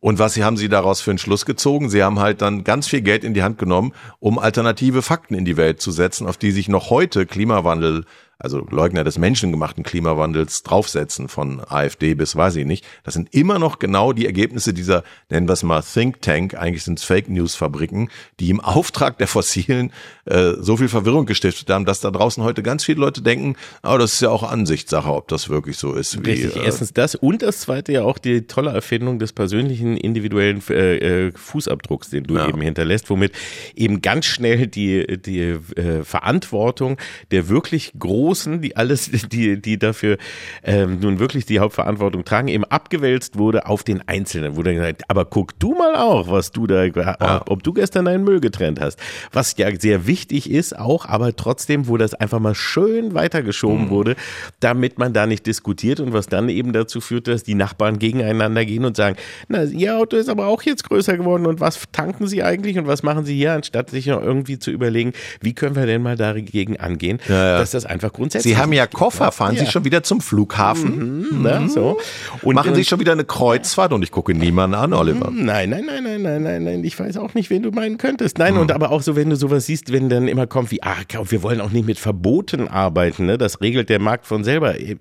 [0.00, 1.88] Und was haben sie daraus für einen Schluss gezogen?
[1.88, 5.46] Sie haben halt dann ganz viel Geld in die Hand genommen, um alternative Fakten in
[5.46, 8.04] die Welt zu setzen, auf die sich noch heute Klimawandel
[8.44, 12.84] also Leugner des menschengemachten Klimawandels draufsetzen von AfD bis weiß ich nicht.
[13.02, 16.84] Das sind immer noch genau die Ergebnisse dieser, nennen wir es mal Think Tank, eigentlich
[16.84, 19.92] sind es Fake News Fabriken, die im Auftrag der Fossilen
[20.26, 23.94] äh, so viel Verwirrung gestiftet haben, dass da draußen heute ganz viele Leute denken, aber
[23.94, 26.24] oh, das ist ja auch Ansichtssache, ob das wirklich so ist.
[26.24, 29.96] Wie, Richtig, äh, erstens das und das zweite ja auch die tolle Erfindung des persönlichen
[29.96, 32.46] individuellen äh, äh, Fußabdrucks, den du ja.
[32.46, 33.32] eben hinterlässt, womit
[33.74, 36.98] eben ganz schnell die, die äh, Verantwortung
[37.30, 40.16] der wirklich großen Großen, die alles, die, die dafür
[40.64, 44.56] ähm, nun wirklich die Hauptverantwortung tragen, eben abgewälzt wurde auf den Einzelnen.
[44.56, 47.42] Wurde gesagt, aber guck du mal auch, was du da, ja.
[47.46, 48.98] ob du gestern deinen Müll getrennt hast.
[49.32, 53.90] Was ja sehr wichtig ist auch, aber trotzdem, wo das einfach mal schön weitergeschoben mhm.
[53.90, 54.16] wurde,
[54.58, 58.64] damit man da nicht diskutiert und was dann eben dazu führt, dass die Nachbarn gegeneinander
[58.64, 59.16] gehen und sagen,
[59.46, 62.88] na, ihr Auto ist aber auch jetzt größer geworden und was tanken sie eigentlich und
[62.88, 66.78] was machen sie hier, anstatt sich irgendwie zu überlegen, wie können wir denn mal dagegen
[66.78, 67.58] angehen, ja, ja.
[67.58, 68.54] dass das einfach grundsätzlich.
[68.54, 69.64] Sie haben ja Koffer, fahren ja.
[69.64, 71.18] Sie schon wieder zum Flughafen?
[71.18, 71.68] Mhm, ne, mhm.
[71.68, 71.98] so.
[72.42, 75.30] Und machen Sie schon wieder eine Kreuzfahrt und ich gucke niemanden an, Oliver.
[75.30, 76.84] Mhm, nein, nein, nein, nein, nein, nein, nein.
[76.84, 78.38] Ich weiß auch nicht, wen du meinen könntest.
[78.38, 78.60] Nein, mhm.
[78.60, 80.96] und aber auch so, wenn du sowas siehst, wenn dann immer kommt wie, ah,
[81.28, 83.36] wir wollen auch nicht mit Verboten arbeiten, ne?
[83.36, 84.80] Das regelt der Markt von selber.
[84.80, 84.96] Äh,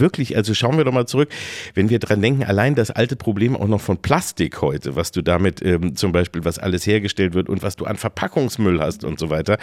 [0.00, 1.28] wirklich, also schauen wir doch mal zurück,
[1.74, 5.22] wenn wir dran denken, allein das alte Problem auch noch von Plastik heute, was du
[5.22, 9.18] damit ähm, zum Beispiel, was alles hergestellt wird und was du an Verpackungsmüll hast und
[9.18, 9.58] so weiter,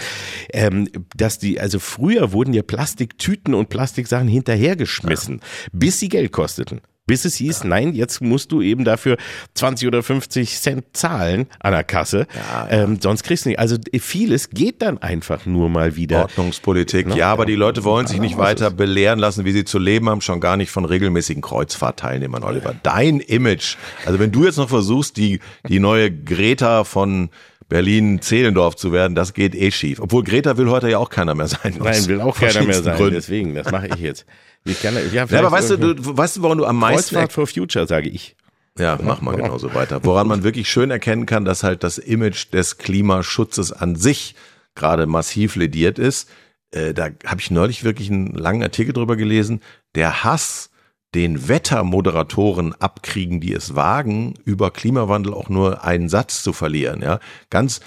[0.53, 5.69] ähm, dass die, also früher wurden ja Plastiktüten und Plastiksachen hinterhergeschmissen, ja.
[5.71, 6.81] bis sie Geld kosteten.
[7.05, 7.69] Bis es hieß, ja.
[7.69, 9.17] nein, jetzt musst du eben dafür
[9.53, 12.25] 20 oder 50 Cent zahlen an der Kasse.
[12.33, 12.67] Ja.
[12.71, 13.59] Ähm, sonst kriegst du nicht.
[13.59, 16.21] Also vieles geht dann einfach nur mal wieder.
[16.21, 17.15] Ordnungspolitik, no?
[17.15, 20.21] ja, aber die Leute wollen sich nicht weiter belehren lassen, wie sie zu leben haben,
[20.21, 22.73] schon gar nicht von regelmäßigen Kreuzfahrtteilnehmern, Oliver.
[22.81, 23.75] Dein Image.
[24.05, 27.29] Also wenn du jetzt noch versuchst, die, die neue Greta von
[27.71, 30.01] Berlin-Zehlendorf zu werden, das geht eh schief.
[30.01, 31.75] Obwohl Greta will heute ja auch keiner mehr sein.
[31.81, 32.97] Nein, will auch keiner mehr sein.
[32.97, 33.13] Gründen.
[33.13, 34.25] Deswegen, das mache ich jetzt.
[34.65, 37.15] Ich kann, ja, ja, aber weißt du, du, weißt du, warum du am meisten...
[37.15, 38.35] Kreuzfahrt for Future, sage ich.
[38.77, 40.03] Ja, mach mal genauso weiter.
[40.03, 44.35] Woran man wirklich schön erkennen kann, dass halt das Image des Klimaschutzes an sich
[44.75, 46.29] gerade massiv lediert ist.
[46.71, 49.61] Äh, da habe ich neulich wirklich einen langen Artikel drüber gelesen.
[49.95, 50.70] Der Hass
[51.13, 57.01] den Wettermoderatoren abkriegen, die es wagen, über Klimawandel auch nur einen Satz zu verlieren.
[57.01, 57.81] Ja, ganz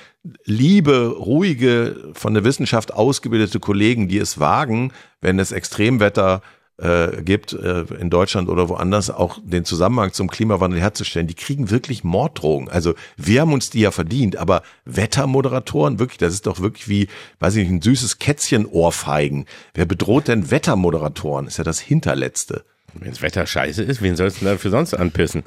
[0.44, 6.42] liebe, ruhige, von der Wissenschaft ausgebildete Kollegen, die es wagen, wenn es Extremwetter
[6.76, 11.70] äh, gibt, äh, in Deutschland oder woanders, auch den Zusammenhang zum Klimawandel herzustellen, die kriegen
[11.70, 12.68] wirklich Morddrohungen.
[12.68, 17.08] Also wir haben uns die ja verdient, aber Wettermoderatoren, wirklich, das ist doch wirklich wie,
[17.38, 19.46] weiß ich nicht, ein süßes Kätzchen Ohrfeigen.
[19.72, 21.46] Wer bedroht denn Wettermoderatoren?
[21.46, 22.64] Ist ja das Hinterletzte.
[22.99, 25.42] Wenn das Wetter scheiße ist, wen sollst du denn dafür sonst anpissen?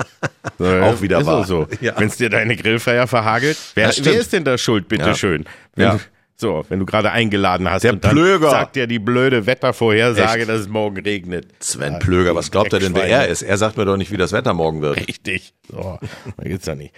[0.58, 1.46] So, auch wieder ist wahr.
[1.46, 1.68] so.
[1.82, 1.98] Ja.
[1.98, 5.46] Wenn es dir deine Grillfeier verhagelt, wer, wer ist denn da schuld, bitteschön?
[5.76, 6.00] Wenn Ja.
[6.40, 8.52] So, wenn du gerade eingeladen hast Der und dann Plöger.
[8.52, 10.50] sagt dir die blöde Wettervorhersage, Echt?
[10.50, 11.48] dass es morgen regnet.
[11.60, 13.42] Sven Plöger, was glaubt er denn, wer er ist?
[13.42, 14.98] Er sagt mir doch nicht, wie das Wetter morgen wird.
[15.08, 15.54] Richtig.
[15.68, 15.98] So,
[16.38, 16.94] da geht's ja nicht.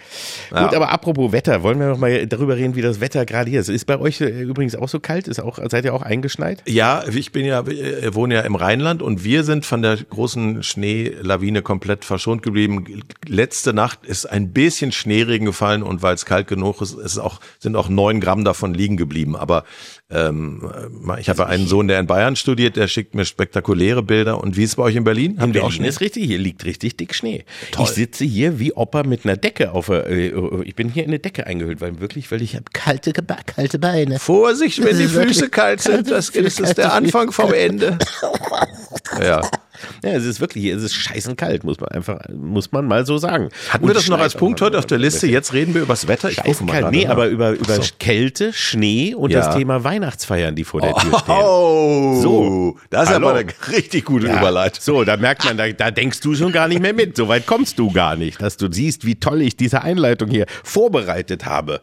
[0.52, 0.64] Ja.
[0.64, 3.60] Gut, aber apropos Wetter, wollen wir noch mal darüber reden, wie das Wetter gerade hier
[3.60, 3.70] ist.
[3.70, 5.26] Ist bei euch äh, übrigens auch so kalt?
[5.26, 6.62] Ist auch, seid ihr auch eingeschneit?
[6.66, 10.62] Ja, ich bin ja, äh, wohne ja im Rheinland und wir sind von der großen
[10.62, 13.02] Schneelawine komplett verschont geblieben.
[13.26, 17.40] Letzte Nacht ist ein bisschen Schneeregen gefallen und weil es kalt genug ist, ist auch,
[17.58, 19.29] sind auch neun Gramm davon liegen geblieben.
[19.36, 19.64] Aber
[20.10, 20.70] ähm,
[21.18, 24.42] ich habe einen Sohn, der in Bayern studiert, der schickt mir spektakuläre Bilder.
[24.42, 25.32] Und wie ist es bei euch in Berlin?
[25.32, 25.88] In Habt ihr auch Berlin Schnee?
[25.88, 27.44] ist richtig, hier liegt richtig dick Schnee.
[27.72, 27.86] Toll.
[27.86, 30.32] Ich sitze hier wie Opa mit einer Decke auf der, äh,
[30.64, 34.18] ich bin hier in eine Decke eingehüllt, weil wirklich, weil ich habe kalte, kalte Beine.
[34.18, 37.98] Vorsicht, wenn die Füße kalt sind, das ist der Anfang vom Ende.
[39.20, 39.42] Ja.
[40.04, 43.18] Ja, es ist wirklich, es ist scheißen kalt, muss man einfach, muss man mal so
[43.18, 43.48] sagen.
[43.70, 45.26] Hatten Und wir das noch als Punkt heute auf der Liste?
[45.26, 46.30] Jetzt reden wir übers Wetter.
[46.30, 47.10] Ich rufe mal gerade Nee, nach.
[47.12, 47.82] aber über, über so.
[47.98, 49.40] Kälte, Schnee und Ja.
[49.46, 51.34] das Thema Weihnachtsfeiern, die vor der Tür stehen.
[51.34, 52.78] Oh, So.
[52.90, 53.28] das ist Hallo.
[53.30, 54.80] aber eine richtig gute Ja, Überleitung.
[54.82, 57.16] So, da merkt man, da, da denkst du schon gar nicht mehr mit.
[57.16, 60.46] So weit kommst du gar nicht, dass du siehst, wie toll ich diese Einleitung hier
[60.64, 61.80] vorbereitet habe.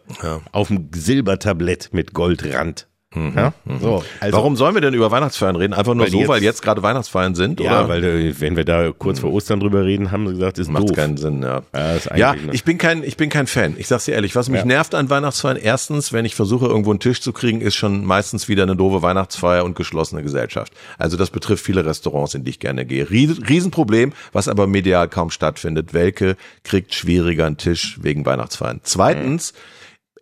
[0.52, 2.88] Auf dem Silbertablett mit Goldrand.
[3.16, 3.54] Ja?
[3.80, 4.32] So, also, Mhm.
[4.34, 5.74] Warum sollen wir denn über Weihnachtsfeiern reden?
[5.74, 7.60] Einfach nur Weil so, weil jetzt- jetzt gerade Weihnachtsfeiern sind?
[7.62, 7.90] Ja, oder?
[7.90, 10.90] weil äh, wenn wir da kurz vor Ostern drüber reden, haben sie gesagt, ist Macht
[10.90, 10.96] doof.
[10.98, 11.62] keinen Sinn, ja.
[11.74, 13.76] Ja, Ja, ich bin kein, ich bin kein Fan.
[13.78, 14.66] Ich sag's dir ehrlich, was mich Ja.
[14.66, 18.50] nervt an Weihnachtsfeiern, erstens, wenn ich versuche, irgendwo einen Tisch zu kriegen, ist schon meistens
[18.50, 20.74] wieder eine doofe Weihnachtsfeier und geschlossene Gesellschaft.
[20.98, 23.06] Also das betrifft viele Restaurants, in die ich gerne gehe.
[23.10, 25.94] Ries- Riesenproblem, was aber medial kaum stattfindet.
[25.94, 26.36] Welke
[26.66, 28.82] kriegt schwieriger einen Tisch wegen Weihnachtsfeiern.
[28.84, 29.54] Zweitens,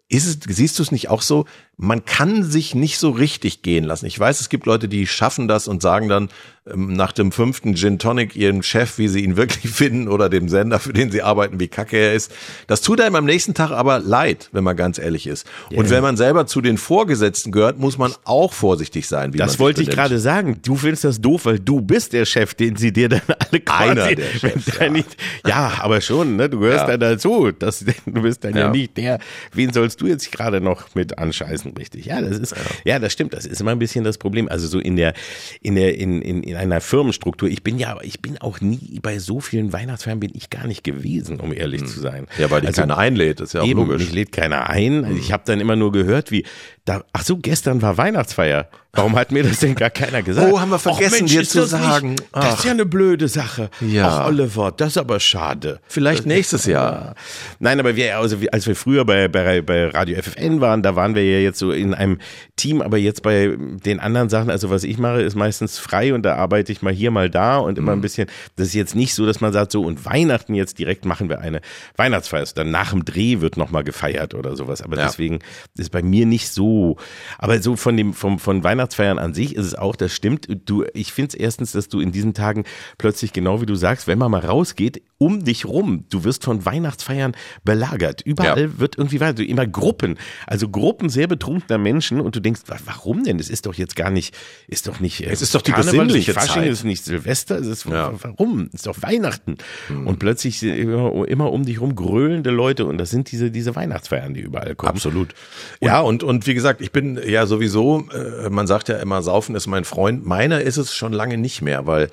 [0.07, 1.45] ist es, siehst du es nicht auch so?
[1.77, 4.05] Man kann sich nicht so richtig gehen lassen.
[4.05, 6.29] Ich weiß, es gibt Leute, die schaffen das und sagen dann
[6.71, 10.47] ähm, nach dem fünften Gin Tonic ihrem Chef, wie sie ihn wirklich finden oder dem
[10.47, 12.31] Sender, für den sie arbeiten, wie kacke er ist.
[12.67, 15.45] Das tut einem am nächsten Tag aber leid, wenn man ganz ehrlich ist.
[15.75, 19.59] Und wenn man selber zu den Vorgesetzten gehört, muss man auch vorsichtig sein, wie Das
[19.59, 20.59] wollte ich gerade sagen.
[20.63, 23.21] Du findest das doof, weil du bist der Chef, den sie dir dann
[23.51, 24.89] alle quasi, Einer der Chefs, ja.
[24.89, 26.49] nicht, ja, aber schon, ne?
[26.49, 26.95] Du gehörst Ja.
[26.95, 27.51] dann dazu.
[27.51, 28.59] Das, du bist dann ja.
[28.61, 28.69] Ja.
[28.71, 29.19] nicht der.
[29.53, 32.05] Wen sollst du jetzt gerade noch mit anscheißen, richtig?
[32.05, 32.99] Ja, das ist, ja.
[32.99, 33.33] das stimmt.
[33.33, 34.47] Das ist immer ein bisschen das Problem.
[34.47, 35.13] Also so in der,
[35.61, 37.49] in der, in, in, in einer Firmenstruktur.
[37.49, 40.83] Ich bin ja, ich bin auch nie bei so vielen Weihnachtsfeiern bin ich gar nicht
[40.83, 42.27] gewesen, um ehrlich zu sein.
[42.37, 44.01] Ja, weil dich Also, keiner einlädt, ist ja auch Eben, logisch.
[44.01, 45.05] mich lädt keiner ein.
[45.05, 46.45] Also Ich habe dann immer nur gehört, wie
[46.85, 47.03] da.
[47.13, 48.69] Ach so, gestern war Weihnachtsfeier.
[48.95, 50.51] Warum hat mir das denn gar keiner gesagt?
[50.51, 52.11] Oh, haben wir vergessen, Mensch, dir zu das sagen.
[52.11, 53.69] Nicht, das ist ja eine blöde Sache.
[53.81, 54.21] Ja.
[54.21, 55.79] Ach, Oliver, das ist aber schade.
[55.87, 57.15] Vielleicht nächstes Jahr.
[57.59, 61.13] Nein, aber wir, also als wir früher bei, bei, bei Radio FFN waren, da waren
[61.15, 62.19] wir ja jetzt so in einem
[62.55, 66.23] Team, aber jetzt bei den anderen Sachen, also was ich mache, ist meistens frei und
[66.23, 67.83] da arbeite ich mal hier, mal da und Mhm.
[67.83, 70.79] immer ein bisschen, das ist jetzt nicht so, dass man sagt, so und Weihnachten jetzt
[70.79, 71.61] direkt machen wir eine
[71.97, 72.39] Weihnachtsfeier.
[72.41, 74.81] Also Dann nach dem Dreh wird nochmal gefeiert oder sowas.
[74.81, 75.05] Aber Ja.
[75.05, 75.39] deswegen
[75.77, 76.97] ist bei mir nicht so.
[77.37, 80.47] Aber so von dem, vom, von Weihnachtsfeiern an sich ist es auch, das stimmt.
[80.65, 82.65] Du, ich finde es erstens, dass du in diesen Tagen
[82.97, 86.65] plötzlich, genau wie du sagst, wenn man mal rausgeht, um dich rum, du wirst von
[86.65, 88.21] Weihnachtsfeiern belagert.
[88.21, 88.79] Überall Ja.
[88.79, 93.23] wird irgendwie weiter, immer Gruppen, also Gruppen sehr betrunkener Menschen und du denkst, wa- warum
[93.23, 93.39] denn?
[93.39, 94.35] Es ist doch jetzt gar nicht,
[94.67, 95.21] ist doch nicht.
[95.25, 96.71] äh, Es ist doch die Karneval, besinnliche es ist nicht Fasching, Zeit.
[96.71, 98.13] es ist nicht Silvester, es ist Ja.
[98.21, 98.67] warum?
[98.67, 99.55] Es ist doch Weihnachten.
[99.87, 100.05] Hm.
[100.05, 103.73] Und plötzlich sind immer, immer um dich rum gröhlende Leute und das sind diese, diese
[103.75, 104.89] Weihnachtsfeiern, die überall kommen.
[104.91, 105.33] Absolut.
[105.81, 109.55] Ja, und, und wie gesagt, ich bin ja sowieso, äh, man sagt ja immer, Saufen
[109.55, 110.25] ist mein Freund.
[110.25, 112.09] Meiner ist es schon lange nicht mehr, weil,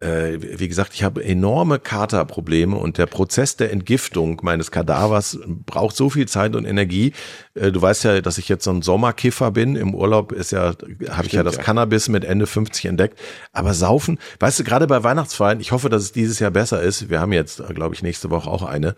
[0.00, 5.96] äh, wie gesagt, ich habe enorme Katerprobleme und der Prozess der Entgiftung meines Kadavers braucht
[5.96, 7.12] so viel Zeit und Energie.
[7.54, 9.76] Äh, du weißt ja, dass ich jetzt so ein Sommerkiffer bin.
[9.76, 10.74] Im Urlaub ist ja,
[11.10, 11.62] habe ich ja das ja.
[11.62, 13.18] Cannabis mit Ende 50 entdeckt.
[13.52, 17.10] Aber Saufen, weißt du, gerade bei Weihnachtsfeiern, ich hoffe, dass es dieses Jahr besser ist.
[17.10, 18.96] Wir haben jetzt, glaube ich, nächste Woche auch eine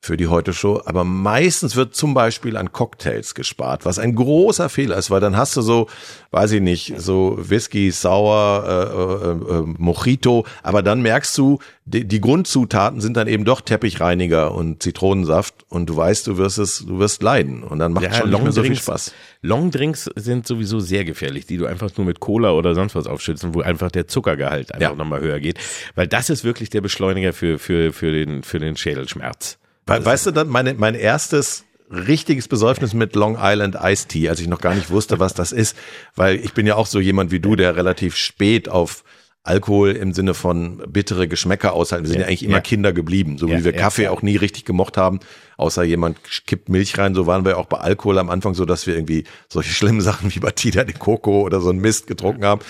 [0.00, 0.82] für die Heute-Show.
[0.84, 5.36] Aber meistens wird zum Beispiel an Cocktails gespart, was ein großer Fehler ist, weil dann
[5.36, 5.88] hast du so,
[6.30, 12.06] weiß ich nicht, so Whisky, Sour, äh, äh, äh, Mojito, aber dann merkst du, die,
[12.06, 16.84] die Grundzutaten sind dann eben doch Teppichreiniger und Zitronensaft und du weißt, du wirst es,
[16.86, 19.12] du wirst leiden und dann macht Ja, schon nicht mehr so viel Spaß.
[19.42, 23.54] Longdrinks sind sowieso sehr gefährlich, die du einfach nur mit Cola oder sonst was aufschützen,
[23.54, 24.94] wo einfach der Zuckergehalt einfach Ja.
[24.94, 25.58] nochmal höher geht.
[25.96, 29.58] Weil das ist wirklich der Beschleuniger für, für, für, den, für den Schädelschmerz.
[29.88, 34.40] We weißt du dann, meine, mein erstes richtiges Besäufnis mit Long Island Iced Tea, als
[34.40, 35.76] ich noch gar nicht wusste, was das ist,
[36.14, 39.02] weil ich bin ja auch so jemand wie du, der relativ spät auf
[39.48, 42.04] Alkohol im Sinne von bittere Geschmäcker aushalten.
[42.04, 42.60] Wir sind ja, ja eigentlich immer ja.
[42.60, 45.20] Kinder geblieben, so wie wir Kaffee auch nie richtig gemocht haben,
[45.56, 47.14] außer jemand kippt Milch rein.
[47.14, 50.34] So waren wir auch bei Alkohol am Anfang so, dass wir irgendwie solche schlimmen Sachen
[50.34, 52.60] wie Batida de Coco oder so ein Mist getrunken haben.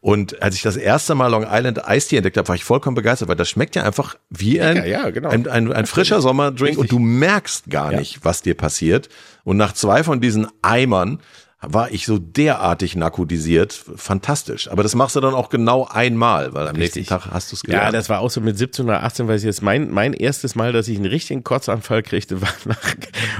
[0.00, 2.94] Und als ich das erste Mal Long Island Ice Tea entdeckt habe, war ich vollkommen
[2.94, 5.30] begeistert, weil das schmeckt ja einfach wie ein, ja, genau.
[5.30, 9.08] ein, ein, ein, frischer Sommerdrink und du merkst gar nicht, was dir passiert.
[9.44, 11.20] Und nach zwei von diesen Eimern
[11.60, 14.70] war ich so derartig narkotisiert, fantastisch.
[14.70, 17.08] Aber das machst du dann auch genau einmal, weil am Richtig.
[17.08, 17.86] nächsten Tag hast du es gelernt.
[17.86, 20.54] Ja, das war auch so mit 17 oder 18, weil ich jetzt mein, mein erstes
[20.54, 22.94] Mal, dass ich einen richtigen Kotzanfall kriegte, war nach,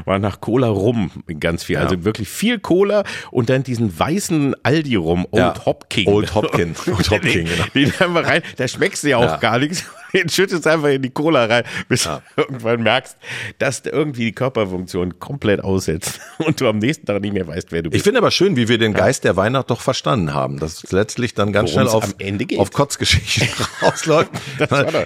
[0.05, 1.77] war nach Cola rum ganz viel.
[1.77, 1.83] Ja.
[1.83, 5.65] Also wirklich viel Cola und dann diesen weißen Aldi rum, Old ja.
[5.65, 6.09] Hopkin.
[6.09, 6.75] Old Hopkin.
[6.89, 7.65] Old Hopkin, genau.
[7.73, 9.37] Den, den haben wir rein, da schmeckst du ja auch ja.
[9.37, 12.23] gar nichts den schüttest einfach in die Cola rein, bis ja.
[12.37, 13.17] du irgendwann merkst,
[13.59, 17.73] dass du irgendwie die Körperfunktion komplett aussetzt und du am nächsten Tag nicht mehr weißt,
[17.73, 17.99] wer du bist.
[17.99, 20.93] Ich finde aber schön, wie wir den Geist der Weihnacht doch verstanden haben, dass es
[20.93, 23.49] letztlich dann ganz Worum's schnell auf, auf Kotzgeschichten
[23.83, 24.31] rausläuft.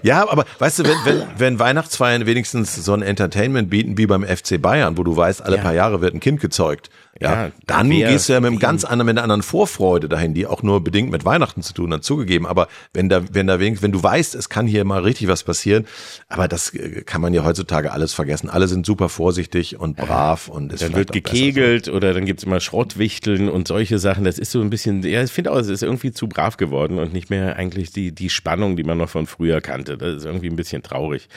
[0.02, 4.24] ja, aber weißt du, wenn, wenn, wenn Weihnachtsfeiern wenigstens so ein Entertainment bieten wie beim
[4.24, 5.62] FC Bayern, wo du weißt, alle ja.
[5.62, 6.90] paar Jahre wird ein Kind gezeugt,
[7.20, 10.34] ja, ja dann gehst du ja mit einem ganz anderen, mit einer anderen Vorfreude dahin,
[10.34, 12.46] die auch nur bedingt mit Weihnachten zu tun hat, zugegeben.
[12.46, 15.42] Aber wenn da, wenn da wenigstens, wenn du weißt, es kann hier mal richtig was
[15.42, 15.86] passieren,
[16.28, 18.48] aber das äh, kann man ja heutzutage alles vergessen.
[18.48, 21.92] Alle sind super vorsichtig und brav ja, und es dann wird gekegelt so.
[21.92, 24.24] oder dann gibt's immer Schrottwichteln und solche Sachen.
[24.24, 26.98] Das ist so ein bisschen, ja, ich finde auch, es ist irgendwie zu brav geworden
[26.98, 29.96] und nicht mehr eigentlich die, die Spannung, die man noch von früher kannte.
[29.96, 31.28] Das ist irgendwie ein bisschen traurig.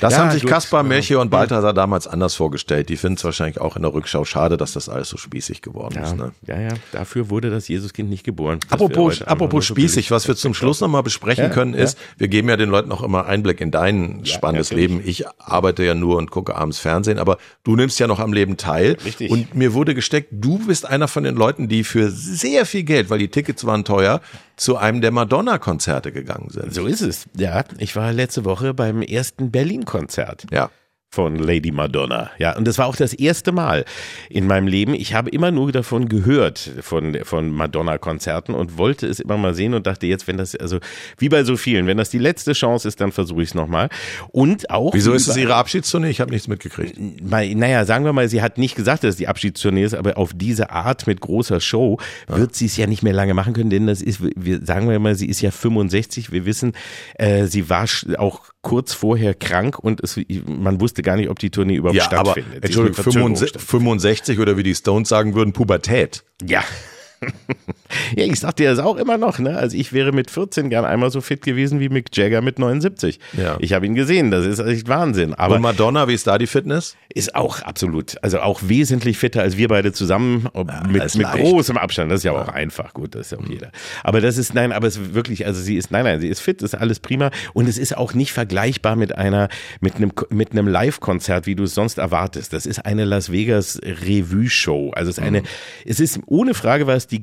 [0.00, 2.88] Das ja, haben sich Kaspar, Melchior und Balthasar damals anders vorgestellt.
[2.88, 5.94] Die finden es wahrscheinlich auch in der Rückschau schade, dass das alles so spießig geworden
[5.96, 6.16] ja, ist.
[6.16, 6.32] Ne?
[6.46, 8.60] Ja, ja, dafür wurde das Jesuskind nicht geboren.
[8.70, 12.70] Apropos, apropos spießig, was wir zum Schluss nochmal besprechen können, ist, wir geben ja den
[12.70, 15.00] Leuten auch immer Einblick in dein spannendes Leben.
[15.04, 18.56] Ich arbeite ja nur und gucke abends Fernsehen, aber du nimmst ja noch am Leben
[18.56, 18.96] teil.
[19.04, 19.30] Richtig.
[19.30, 23.10] Und mir wurde gesteckt, du bist einer von den Leuten, die für sehr viel Geld,
[23.10, 24.20] weil die Tickets waren teuer,
[24.56, 26.72] zu einem der Madonna-Konzerte gegangen sind.
[26.72, 27.26] So ist es.
[27.36, 30.46] Ja, ich war letzte Woche beim ersten Berlin-Konzert.
[30.50, 30.70] Ja
[31.16, 32.30] von Lady Madonna.
[32.36, 33.86] Ja, und das war auch das erste Mal
[34.28, 34.92] in meinem Leben.
[34.92, 39.72] Ich habe immer nur davon gehört, von, von Madonna-Konzerten und wollte es immer mal sehen
[39.72, 40.78] und dachte jetzt, wenn das, also
[41.16, 43.88] wie bei so vielen, wenn das die letzte Chance ist, dann versuche ich es nochmal.
[44.28, 44.92] Und auch.
[44.92, 46.10] Wieso ist es ihre Abschiedstournee?
[46.10, 46.98] Ich habe nichts mitgekriegt.
[47.22, 50.32] Naja, sagen wir mal, sie hat nicht gesagt, dass es die Abschiedstournee ist, aber auf
[50.34, 51.96] diese Art mit großer Show
[52.28, 52.36] ja.
[52.36, 54.98] wird sie es ja nicht mehr lange machen können, denn das ist, wir, sagen wir
[54.98, 56.30] mal, sie ist ja 65.
[56.30, 56.74] Wir wissen,
[57.14, 57.86] äh, sie war
[58.18, 62.02] auch kurz vorher krank und es, man wusste gar nicht, ob die Tournee überhaupt ja,
[62.02, 62.56] stattfindet.
[62.56, 66.24] Aber, Entschuldigung, 65, 65 oder wie die Stones sagen würden, Pubertät.
[66.44, 66.64] Ja,
[68.16, 69.56] ja, ich sag dir das auch immer noch, ne?
[69.56, 73.18] Also ich wäre mit 14 gern einmal so fit gewesen wie Mick Jagger mit 79.
[73.36, 73.56] Ja.
[73.60, 75.34] Ich habe ihn gesehen, das ist echt Wahnsinn.
[75.34, 76.96] Aber Und Madonna, wie ist da die Fitness?
[77.14, 81.76] Ist auch absolut, also auch wesentlich fitter als wir beide zusammen ja, mit, mit großem
[81.76, 82.10] Abstand.
[82.10, 83.70] Das ist ja, ja, auch einfach, gut, das ist ja auch jeder.
[84.02, 86.40] Aber das ist, nein, aber es ist wirklich, also sie ist, nein, nein, sie ist
[86.40, 89.48] fit, ist alles prima und es ist auch nicht vergleichbar mit einer,
[89.80, 92.52] mit einem, mit einem Live-Konzert, wie du es sonst erwartest.
[92.52, 94.92] Das ist eine Las Vegas Revue-Show.
[94.94, 95.46] Also es ist eine, mhm.
[95.84, 97.20] es ist ohne Frage was die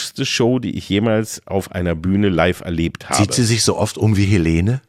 [0.00, 3.20] gigantischste Show, die ich jemals auf einer Bühne live erlebt habe.
[3.20, 4.80] Sieht sie sich so oft um wie Helene?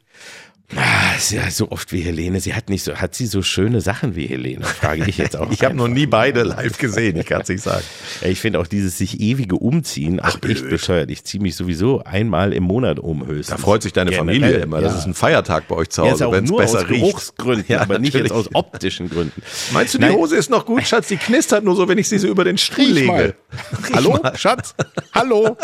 [0.76, 2.40] Ah, ja so oft wie Helene.
[2.40, 4.64] Sie hat nicht so, hat sie so schöne Sachen wie Helene?
[4.66, 5.52] Frage ich jetzt auch.
[5.52, 7.84] ich habe noch nie beide live gesehen, ich kann es nicht sagen.
[8.22, 11.10] Ja, ich finde auch dieses sich ewige Umziehen Ach, echt bescheuert.
[11.10, 13.48] Ich ziehe mich sowieso einmal im Monat um höchstens.
[13.48, 14.82] Da freut sich deine Generell, Familie immer.
[14.82, 15.00] Das ja.
[15.00, 17.02] ist ein Feiertag bei euch zu Hause, ja, wenn es besser aus riecht.
[17.02, 19.42] Geruchsgründen, ja, aber nicht jetzt aus optischen Gründen.
[19.72, 20.14] Meinst du, die Nein.
[20.14, 21.08] Hose ist noch gut, Schatz?
[21.08, 23.36] Die knistert nur so, wenn ich sie so über den Stuhl lege.
[23.94, 24.76] Hallo, Schatz?
[25.14, 25.58] Hallo?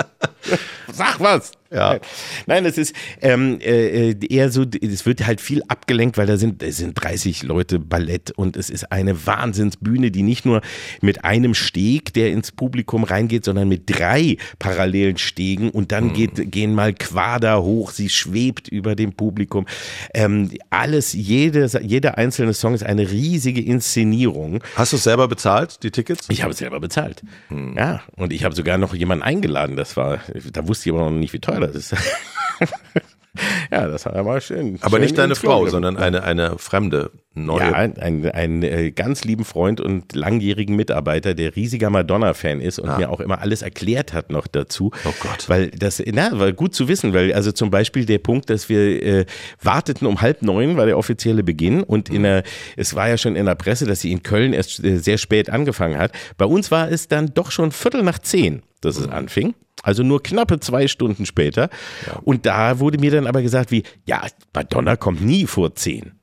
[0.92, 1.52] Sag was.
[1.72, 2.00] Ja.
[2.46, 6.62] Nein, es ist ähm, äh, eher so, es wird halt viel abgelenkt, weil da sind,
[6.62, 10.62] da sind 30 Leute Ballett und es ist eine Wahnsinnsbühne, die nicht nur
[11.02, 16.14] mit einem Steg, der ins Publikum reingeht, sondern mit drei parallelen Stegen und dann mhm.
[16.14, 19.66] geht, gehen mal Quader hoch, sie schwebt über dem Publikum.
[20.14, 24.64] Ähm, alles, jede, jeder einzelne Song ist eine riesige Inszenierung.
[24.76, 26.28] Hast du es selber bezahlt, die Tickets?
[26.30, 27.24] Ich habe es selber bezahlt.
[27.50, 27.76] Mhm.
[27.78, 30.20] Ja, und ich habe sogar noch jemanden eingeladen, das war,
[30.54, 31.96] da wusste ich aber noch nicht, wie teuer das ist.
[33.72, 34.78] ja, das war mal schön.
[34.82, 37.62] Aber schön nicht deine Frau, sondern eine, eine fremde, neue.
[37.62, 42.80] Ja, ein, ein, ein äh, ganz lieben Freund und langjährigen Mitarbeiter, der riesiger Madonna-Fan ist
[42.80, 42.98] und ah.
[42.98, 44.92] mir auch immer alles erklärt hat noch dazu.
[45.06, 45.48] Oh Gott.
[45.48, 49.04] Weil das, na, war gut zu wissen, weil also zum Beispiel der Punkt, dass wir
[49.04, 49.26] äh,
[49.62, 52.24] warteten um halb neun, war der offizielle Beginn und in mhm.
[52.24, 52.44] der,
[52.76, 55.50] es war ja schon in der Presse, dass sie in Köln erst äh, sehr spät
[55.50, 56.12] angefangen hat.
[56.38, 59.14] Bei uns war es dann doch schon Viertel nach zehn, dass es mhm.
[59.14, 59.56] anfing.
[59.84, 61.70] Also nur knappe zwei Stunden später.
[62.06, 62.20] Ja.
[62.24, 66.17] Und da wurde mir dann aber gesagt, wie, ja, Madonna kommt nie vor zehn.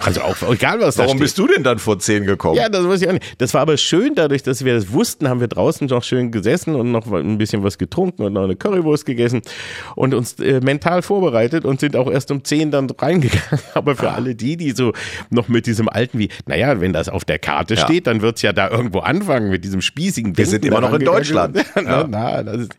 [0.00, 2.56] Also auch egal was Warum bist du denn dann vor zehn gekommen?
[2.56, 3.34] Ja, das weiß ich auch nicht.
[3.38, 6.74] Das war aber schön, dadurch, dass wir das wussten, haben wir draußen noch schön gesessen
[6.74, 9.42] und noch ein bisschen was getrunken und noch eine Currywurst gegessen
[9.96, 13.60] und uns äh, mental vorbereitet und sind auch erst um zehn dann reingegangen.
[13.74, 14.14] Aber für ah.
[14.14, 14.92] alle die, die so
[15.30, 17.84] noch mit diesem alten wie, naja, wenn das auf der Karte ja.
[17.84, 21.04] steht, dann wird's ja da irgendwo anfangen mit diesem spießigen Wir sind immer noch in
[21.04, 21.56] Deutschland.
[21.76, 22.06] ja.
[22.08, 22.70] na, na, ist,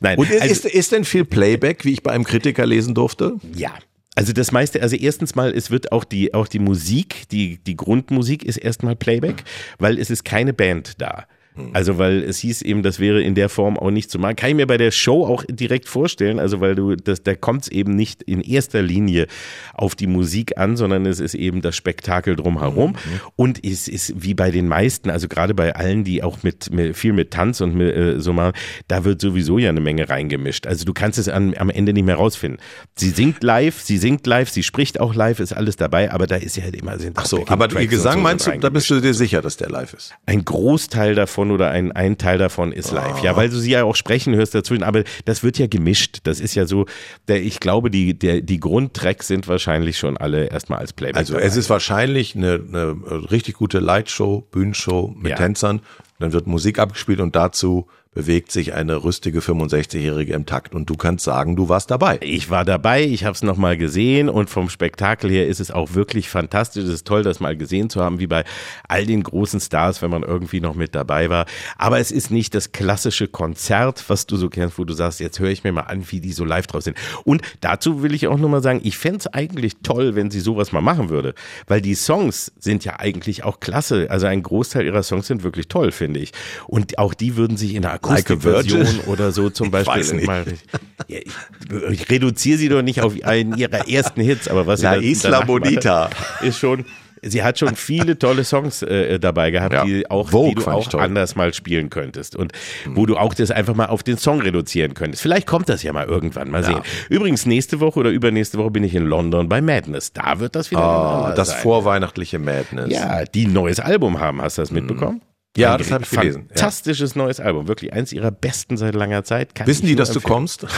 [0.00, 0.18] nein.
[0.18, 3.34] Und ist, also, ist denn viel Playback, wie ich bei einem Kritiker lesen durfte?
[3.54, 3.72] Ja,
[4.14, 7.76] also das meiste, also erstens mal, es wird auch die, auch die Musik, die, die
[7.76, 9.44] Grundmusik ist erstmal Playback,
[9.78, 11.26] weil es ist keine Band da.
[11.54, 11.70] Hm.
[11.72, 14.36] Also, weil es hieß eben, das wäre in der Form auch nicht zu machen.
[14.36, 17.64] Kann ich mir bei der Show auch direkt vorstellen, also weil du, das, da kommt
[17.64, 19.26] es eben nicht in erster Linie
[19.74, 22.92] auf die Musik an, sondern es ist eben das Spektakel drumherum.
[22.92, 23.20] Mhm.
[23.36, 26.96] Und es ist wie bei den meisten, also gerade bei allen, die auch mit, mit
[26.96, 28.52] viel mit Tanz und mit, äh, so machen,
[28.88, 30.66] da wird sowieso ja eine Menge reingemischt.
[30.66, 32.60] Also du kannst es an, am Ende nicht mehr rausfinden.
[32.96, 36.36] Sie singt live, sie singt live, sie spricht auch live, ist alles dabei, aber da
[36.36, 38.88] ist ja halt immer sind Ach so, aber ihr Gesang so meinst du, da bist
[38.90, 40.14] du dir sicher, dass der live ist?
[40.26, 43.18] Ein Großteil davon davon oder ein, ein Teil davon ist live.
[43.20, 43.24] Oh.
[43.24, 44.82] Ja, weil du sie ja auch sprechen hörst dazwischen.
[44.82, 46.18] Aber das wird ja gemischt.
[46.24, 46.86] Das ist ja so,
[47.28, 51.16] der, ich glaube, die, der, die Grundtracks sind wahrscheinlich schon alle erstmal als Playback.
[51.16, 51.46] Also dabei.
[51.46, 55.36] es ist wahrscheinlich eine, eine richtig gute Lightshow, Bühnenshow mit ja.
[55.36, 55.80] Tänzern.
[56.18, 60.96] Dann wird Musik abgespielt und dazu bewegt sich eine rüstige 65-Jährige im Takt und du
[60.96, 62.18] kannst sagen, du warst dabei.
[62.20, 65.94] Ich war dabei, ich habe es nochmal gesehen und vom Spektakel her ist es auch
[65.94, 66.84] wirklich fantastisch.
[66.84, 68.44] Es ist toll, das mal gesehen zu haben, wie bei
[68.86, 71.46] all den großen Stars, wenn man irgendwie noch mit dabei war.
[71.78, 75.38] Aber es ist nicht das klassische Konzert, was du so kennst, wo du sagst, jetzt
[75.38, 76.98] höre ich mir mal an, wie die so live drauf sind.
[77.24, 80.80] Und dazu will ich auch nochmal sagen, ich fände eigentlich toll, wenn sie sowas mal
[80.82, 81.34] machen würde,
[81.66, 84.08] weil die Songs sind ja eigentlich auch klasse.
[84.10, 86.32] Also ein Großteil ihrer Songs sind wirklich toll, finde ich.
[86.66, 90.20] Und auch die würden sich in einer Akustikversion oder so zum Beispiel.
[90.20, 90.28] Ich,
[91.08, 94.98] ja, ich, ich, reduziere sie doch nicht auf einen ihrer ersten Hits, aber was La
[94.98, 96.10] sie Isla Bonita
[96.42, 96.84] ist schon
[97.22, 99.84] sie hat schon viele tolle Songs äh, dabei gehabt, ja.
[99.84, 102.52] die auch, Vogue die du auch anders mal spielen könntest und
[102.84, 102.96] mhm.
[102.96, 105.22] wo du auch das einfach mal auf den Song reduzieren könntest.
[105.22, 106.80] Vielleicht kommt das ja mal irgendwann, mal sehen.
[107.08, 110.12] Übrigens nächste Woche oder übernächste Woche bin ich in London bei Madness.
[110.12, 111.30] Da wird das wieder.
[111.30, 111.60] Oh, das sein.
[111.60, 112.90] vorweihnachtliche Madness.
[112.90, 114.42] Ja, die ein neues Album haben.
[114.42, 115.16] Hast du das mitbekommen?
[115.16, 115.31] Mhm.
[115.56, 116.46] Ja, das habe ich gelesen.
[116.48, 117.18] Fantastisches ja.
[117.22, 119.54] neues Album, wirklich eins ihrer besten seit langer Zeit.
[119.54, 120.66] Kann Wissen die, dass du kommst?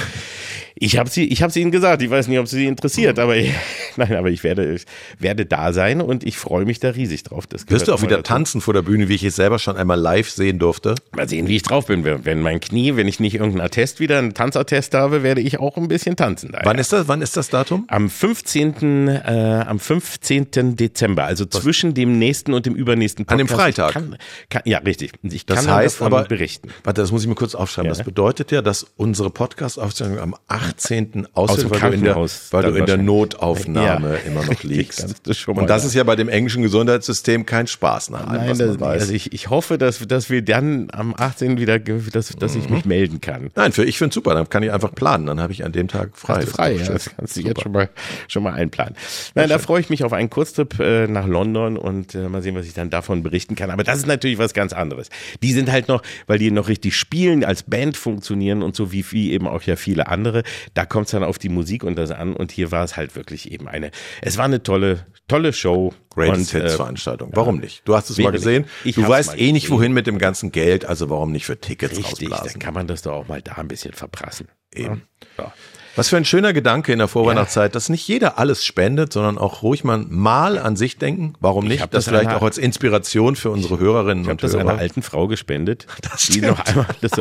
[0.77, 2.03] Ich habe sie, ich habe sie ihnen gesagt.
[2.03, 3.22] Ich weiß nicht, ob sie sie interessiert, mhm.
[3.22, 3.53] aber ich,
[3.97, 4.85] nein, aber ich werde, ich
[5.18, 7.47] werde da sein und ich freue mich da riesig drauf.
[7.47, 8.35] Das Wirst du auch wieder dazu.
[8.35, 10.97] tanzen vor der Bühne, wie ich es selber schon einmal live sehen durfte?
[11.12, 12.05] Mal sehen, wie ich drauf bin.
[12.05, 15.77] Wenn mein Knie, wenn ich nicht irgendeinen Attest wieder, einen Tanzattest habe, werde ich auch
[15.77, 16.51] ein bisschen tanzen.
[16.53, 17.07] Da, Wann ist das?
[17.07, 17.85] Wann ist das Datum?
[17.89, 19.09] Am 15.
[19.09, 20.77] Äh, am 15.
[20.77, 21.62] Dezember, also Was?
[21.62, 23.41] zwischen dem nächsten und dem übernächsten Podcast.
[23.41, 23.93] An dem Freitag.
[23.93, 24.16] Kann,
[24.51, 25.12] kann, ja, richtig.
[25.22, 26.70] Ich das kann heißt aber, berichten.
[26.83, 27.91] Warte, das muss ich mir kurz aufschreiben.
[27.91, 27.97] Ja.
[27.97, 30.35] Das bedeutet ja, dass unsere Podcast-Aufzeichnung am
[30.69, 31.29] 18.
[31.33, 34.21] aussieht, weil, du in der, weil du in der Notaufnahme ja.
[34.27, 35.15] immer noch liegst.
[35.25, 38.81] Das und das ist ja bei dem englischen Gesundheitssystem kein Spaß nach allem, Nein, das,
[38.81, 39.03] weiß.
[39.03, 41.59] Also ich, ich hoffe, dass, dass wir dann am 18.
[41.59, 42.89] wieder, dass, dass ich mich mhm.
[42.89, 43.51] melden kann.
[43.55, 44.35] Nein, für ich finde es super.
[44.35, 45.27] Dann kann ich einfach planen.
[45.27, 46.41] Dann habe ich an dem Tag frei.
[46.41, 47.89] Das frei, ja, das kannst du jetzt schon mal,
[48.29, 48.95] schon mal einplanen.
[49.35, 52.55] Nein, da freue ich mich auf einen Kurztrip äh, nach London und äh, mal sehen,
[52.55, 53.71] was ich dann davon berichten kann.
[53.71, 55.09] Aber das ist natürlich was ganz anderes.
[55.43, 59.05] Die sind halt noch, weil die noch richtig spielen, als Band funktionieren und so wie,
[59.11, 60.43] wie eben auch ja viele andere.
[60.74, 62.34] Da kommt es dann auf die Musik und das an.
[62.34, 63.90] Und hier war es halt wirklich eben eine,
[64.22, 65.92] es war eine tolle, tolle Show.
[66.11, 67.30] Greatest Hits äh, Veranstaltung.
[67.34, 67.82] Warum nicht?
[67.86, 68.66] Du hast es mal gesehen.
[68.84, 71.98] Ich du weißt eh nicht, wohin mit dem ganzen Geld, also warum nicht für Tickets
[71.98, 72.48] Richtig, rausblasen?
[72.52, 74.48] dann kann man das doch auch mal da ein bisschen verprassen.
[74.72, 75.02] Eben.
[75.38, 75.52] Ja.
[75.97, 77.72] Was für ein schöner Gedanke in der Vorweihnachtszeit, ja.
[77.72, 81.34] dass nicht jeder alles spendet, sondern auch ruhig mal, mal an sich denken.
[81.40, 81.82] Warum nicht?
[81.82, 84.49] Das, das vielleicht einer, auch als Inspiration für unsere Hörerinnen ich und Hörer.
[84.49, 85.86] Ich habe das einer alten Frau gespendet,
[86.28, 87.12] die noch einmal, das,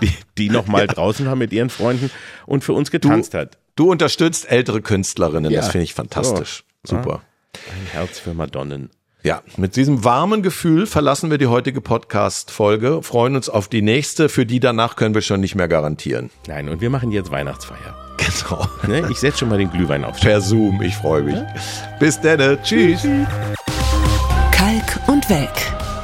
[0.00, 0.86] die, die noch mal ja.
[0.86, 2.10] draußen war mit ihren Freunden
[2.46, 3.58] und für uns getanzt du, hat.
[3.76, 5.60] Du unterstützt ältere Künstlerinnen, ja.
[5.60, 6.64] das finde ich fantastisch.
[6.82, 6.96] So.
[6.96, 7.22] Super.
[7.54, 8.90] Ein Herz für Madonnen.
[9.22, 14.28] Ja, mit diesem warmen Gefühl verlassen wir die heutige Podcast-Folge, freuen uns auf die nächste,
[14.28, 16.30] für die danach können wir schon nicht mehr garantieren.
[16.46, 18.03] Nein, und wir machen jetzt Weihnachtsfeier.
[18.48, 18.66] Genau.
[18.86, 19.08] Ne?
[19.10, 20.20] Ich setze schon mal den Glühwein auf.
[20.20, 21.36] Per Zoom, ich freue mich.
[21.36, 21.46] Ja?
[21.98, 23.02] Bis dann, tschüss.
[24.50, 25.50] Kalk und Welk,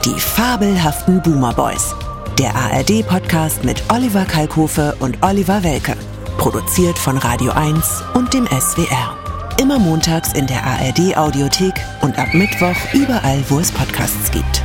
[0.05, 1.95] die fabelhaften Boomer Boys.
[2.39, 5.97] Der ARD-Podcast mit Oliver Kalkofe und Oliver Welke.
[6.39, 9.17] Produziert von Radio 1 und dem SWR.
[9.61, 14.63] Immer montags in der ARD-Audiothek und ab Mittwoch überall, wo es Podcasts gibt.